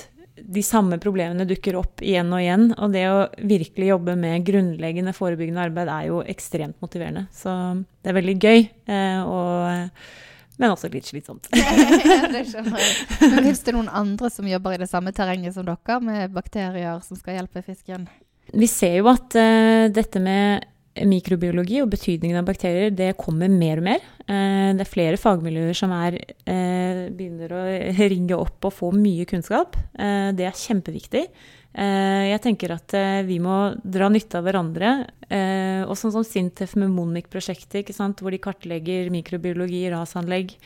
de 0.48 0.62
samme 0.64 0.96
problemene 1.02 1.44
dukker 1.48 1.76
opp 1.76 2.00
igjen 2.04 2.30
og 2.32 2.40
igjen. 2.40 2.70
Og 2.80 2.94
det 2.94 3.04
å 3.10 3.26
virkelig 3.36 3.90
jobbe 3.90 4.14
med 4.18 4.46
grunnleggende 4.46 5.12
forebyggende 5.16 5.66
arbeid 5.68 5.90
er 5.92 6.06
jo 6.08 6.22
ekstremt 6.24 6.78
motiverende. 6.84 7.26
Så 7.34 7.52
det 8.00 8.12
er 8.12 8.16
veldig 8.16 8.36
gøy, 8.40 8.64
eh, 8.88 9.20
og, 9.28 10.56
men 10.58 10.72
også 10.72 10.90
litt 10.92 11.10
slitsomt. 11.10 11.50
det 12.34 12.46
skjønner 12.48 12.80
jeg. 12.80 12.96
Men 13.34 13.44
Fins 13.50 13.62
det 13.66 13.76
noen 13.76 13.92
andre 13.92 14.32
som 14.32 14.48
jobber 14.48 14.74
i 14.74 14.80
det 14.80 14.88
samme 14.90 15.12
terrenget 15.16 15.54
som 15.58 15.68
dere, 15.68 16.00
med 16.04 16.32
bakterier 16.34 17.04
som 17.04 17.20
skal 17.20 17.38
hjelpe 17.38 17.62
fisken? 17.66 18.08
Vi 18.48 18.66
ser 18.70 18.96
jo 19.02 19.10
at 19.12 19.36
uh, 19.36 19.86
dette 19.92 20.22
med 20.24 20.64
mikrobiologi 21.06 21.82
og 21.82 21.92
betydningen 21.92 22.40
av 22.40 22.48
bakterier, 22.48 22.90
det 22.90 23.12
kommer 23.20 23.52
mer 23.52 23.82
og 23.82 23.90
mer. 23.92 24.06
Eh, 24.28 24.70
det 24.76 24.84
er 24.84 24.90
flere 24.90 25.20
fagmiljøer 25.20 25.76
som 25.76 25.92
er, 25.96 26.18
eh, 26.44 27.08
begynner 27.08 27.48
å 27.48 27.62
ringe 28.12 28.36
opp 28.36 28.66
og 28.68 28.74
få 28.76 28.92
mye 28.92 29.24
kunnskap. 29.24 29.76
Eh, 29.98 30.32
det 30.32 30.44
er 30.44 30.52
kjempeviktig. 30.52 31.28
Jeg 31.78 32.40
tenker 32.42 32.72
at 32.72 32.90
vi 33.24 33.38
må 33.38 33.78
dra 33.84 34.08
nytte 34.08 34.38
av 34.38 34.44
hverandre. 34.44 35.06
Og 35.86 35.94
sånn 35.94 36.10
som 36.10 36.24
Sintef 36.24 36.74
med 36.74 36.90
Monmic-prosjektet, 36.90 37.92
hvor 38.18 38.30
de 38.32 38.38
kartlegger 38.38 39.10
mikrobiologi 39.12 39.88
rasanlegg. 39.92 40.56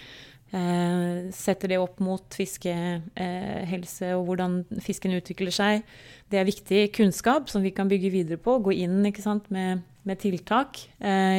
Setter 1.35 1.69
det 1.69 1.79
opp 1.79 2.01
mot 2.01 2.23
fiskehelse 2.31 4.15
og 4.15 4.27
hvordan 4.27 4.65
fisken 4.81 5.13
utvikler 5.13 5.53
seg. 5.53 5.83
Det 6.31 6.39
er 6.39 6.49
viktig 6.49 6.93
kunnskap 6.95 7.51
som 7.51 7.61
vi 7.61 7.73
kan 7.73 7.91
bygge 7.91 8.11
videre 8.11 8.39
på. 8.39 8.63
Gå 8.63 8.73
inn 8.73 9.13
sant, 9.13 9.51
med 9.51 9.83
med 10.05 10.19
tiltak, 10.19 10.89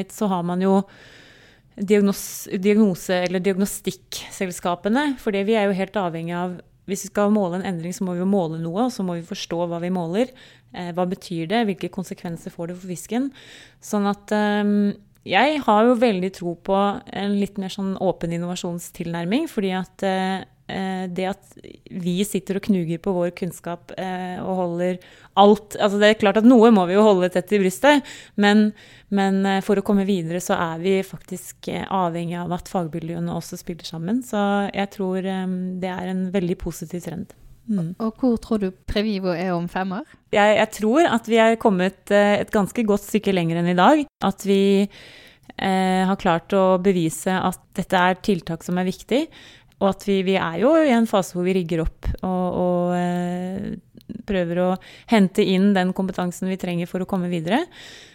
så 0.10 0.28
har 0.28 0.44
man 0.44 0.62
jo 0.62 0.84
diagnos, 1.76 2.48
diagnose- 2.62 3.24
eller 3.28 3.44
diagnostikkselskapene. 3.44 5.18
For 5.22 5.32
vi 5.32 5.58
er 5.58 5.68
jo 5.68 5.80
helt 5.80 6.00
avhengig 6.00 6.38
av 6.38 6.62
Hvis 6.84 7.06
vi 7.06 7.14
skal 7.14 7.32
måle 7.32 7.62
en 7.62 7.64
endring, 7.64 7.94
så 7.96 8.04
må 8.04 8.12
vi 8.12 8.20
jo 8.20 8.26
måle 8.28 8.58
noe, 8.60 8.90
og 8.90 8.92
så 8.92 9.06
må 9.08 9.14
vi 9.16 9.22
forstå 9.24 9.70
hva 9.72 9.78
vi 9.80 9.88
måler. 9.88 10.34
Eh, 10.76 10.90
hva 10.92 11.06
betyr 11.08 11.48
det? 11.48 11.62
Hvilke 11.64 11.88
konsekvenser 11.88 12.52
får 12.52 12.68
det 12.68 12.76
for 12.76 12.92
fisken? 12.92 13.30
Sånn 13.80 14.04
at 14.04 14.34
eh, 14.36 14.92
jeg 15.24 15.62
har 15.64 15.86
jo 15.88 15.94
veldig 15.96 16.32
tro 16.36 16.58
på 16.60 16.76
en 17.08 17.38
litt 17.40 17.56
mer 17.56 17.72
sånn 17.72 17.96
åpen 18.04 18.36
innovasjonstilnærming. 18.36 19.48
Fordi 19.48 19.72
at 19.80 20.04
eh, 20.04 20.44
det 20.66 21.26
at 21.28 21.58
vi 21.92 22.24
sitter 22.24 22.58
og 22.58 22.64
knuger 22.70 23.02
på 23.04 23.12
vår 23.12 23.34
kunnskap 23.36 23.92
eh, 24.00 24.40
og 24.40 24.56
holder 24.62 25.00
alt 25.40 25.76
altså 25.76 26.00
Det 26.00 26.10
er 26.10 26.20
klart 26.22 26.40
at 26.40 26.48
noe 26.48 26.70
må 26.74 26.86
vi 26.90 26.96
jo 26.96 27.06
holde 27.06 27.30
tett 27.34 27.52
i 27.56 27.60
brystet, 27.62 28.10
men, 28.40 28.68
men 29.14 29.42
eh, 29.50 29.62
for 29.66 29.80
å 29.80 29.86
komme 29.86 30.06
videre 30.08 30.42
så 30.44 30.58
er 30.60 30.84
vi 30.84 30.98
faktisk 31.06 31.70
eh, 31.74 31.86
avhengig 31.90 32.38
av 32.42 32.54
at 32.56 32.70
fagmiljøene 32.72 33.34
også 33.34 33.60
spiller 33.60 33.88
sammen. 33.88 34.22
Så 34.26 34.40
jeg 34.70 34.92
tror 34.94 35.26
eh, 35.26 35.56
det 35.82 35.90
er 35.90 36.12
en 36.12 36.28
veldig 36.34 36.60
positiv 36.62 37.04
trend. 37.08 37.34
Mm. 37.64 37.94
Og 38.04 38.20
hvor 38.20 38.38
tror 38.44 38.60
du 38.60 38.70
Previvo 38.90 39.32
er 39.32 39.54
om 39.56 39.70
fem 39.72 39.96
år? 39.96 40.08
Jeg, 40.36 40.58
jeg 40.60 40.72
tror 40.78 41.08
at 41.08 41.30
vi 41.32 41.40
er 41.40 41.60
kommet 41.62 42.12
et 42.12 42.52
ganske 42.52 42.84
godt 42.86 43.06
stykke 43.08 43.34
lenger 43.34 43.62
enn 43.62 43.72
i 43.72 43.78
dag. 43.80 44.04
At 44.28 44.44
vi 44.46 44.64
eh, 45.58 46.04
har 46.10 46.20
klart 46.22 46.54
å 46.58 46.78
bevise 46.84 47.34
at 47.34 47.62
dette 47.78 48.00
er 48.00 48.20
tiltak 48.26 48.66
som 48.68 48.78
er 48.78 48.90
viktig. 48.90 49.26
Og 49.84 49.90
at 49.92 50.06
vi, 50.08 50.22
vi 50.24 50.38
er 50.40 50.62
jo 50.64 50.74
i 50.80 50.94
en 50.96 51.10
fase 51.10 51.36
hvor 51.36 51.44
vi 51.44 51.58
rigger 51.58 51.84
opp 51.84 52.08
og, 52.24 52.60
og 52.64 52.94
eh, 52.96 53.74
prøver 54.28 54.62
å 54.64 54.70
hente 55.12 55.44
inn 55.44 55.72
den 55.76 55.92
kompetansen 55.96 56.50
vi 56.52 56.60
trenger 56.60 56.90
for 56.90 57.04
å 57.04 57.08
komme 57.10 57.30
videre. 57.32 57.64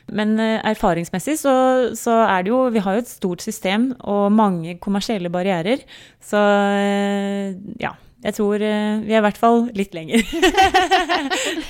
Men 0.09 0.39
eh, 0.41 0.59
erfaringsmessig 0.71 1.37
så, 1.43 1.55
så, 1.99 2.15
er 2.25 2.45
det 2.47 2.53
jo 2.53 2.63
Vi 2.73 2.83
har 2.85 2.97
jo 2.97 3.05
et 3.05 3.11
stort 3.11 3.45
system 3.45 3.91
og 4.01 4.33
mange 4.33 4.79
kommersielle 4.83 5.33
barrierer. 5.33 5.85
Så 6.25 6.41
eh, 6.41 7.57
ja. 7.83 7.95
Jeg 8.19 8.35
tror 8.35 8.59
eh, 8.67 8.99
vi 9.05 9.15
er 9.15 9.21
i 9.21 9.27
hvert 9.29 9.39
fall 9.39 9.69
litt 9.79 9.93
lenger. 9.95 10.25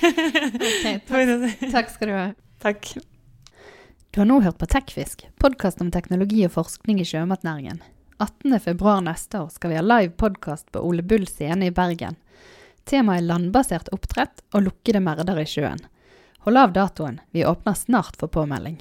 okay, 0.09 0.95
takk, 1.05 1.69
takk 1.75 1.93
skal 1.93 2.09
du 2.09 2.15
ha. 2.17 2.25
Takk. 2.65 2.89
Du 4.17 4.23
har 4.23 4.31
nå 4.31 4.41
hørt 4.41 4.57
på 4.57 4.71
Tekfisk, 4.73 5.27
podkast 5.43 5.85
om 5.85 5.93
teknologi 5.93 6.41
og 6.49 6.55
forskning 6.57 7.03
i 7.03 7.07
sjømatnæringen. 7.07 7.83
18.2 8.19 9.01
neste 9.01 9.41
år 9.41 9.49
skal 9.49 9.71
vi 9.71 9.77
ha 9.77 9.83
live 9.83 10.11
podkast 10.11 10.73
på 10.73 10.81
Ole 10.81 11.03
Bull 11.03 11.27
scene 11.27 11.67
i 11.67 11.71
Bergen. 11.71 12.17
Temaet 12.85 13.23
er 13.23 13.29
landbasert 13.29 13.91
oppdrett 13.95 14.43
og 14.51 14.65
lukkede 14.67 15.03
merder 15.05 15.39
i 15.39 15.47
sjøen. 15.47 15.85
Hold 16.43 16.59
av 16.59 16.73
datoen, 16.75 17.21
vi 17.31 17.45
åpner 17.47 17.79
snart 17.79 18.19
for 18.19 18.27
påmelding. 18.27 18.81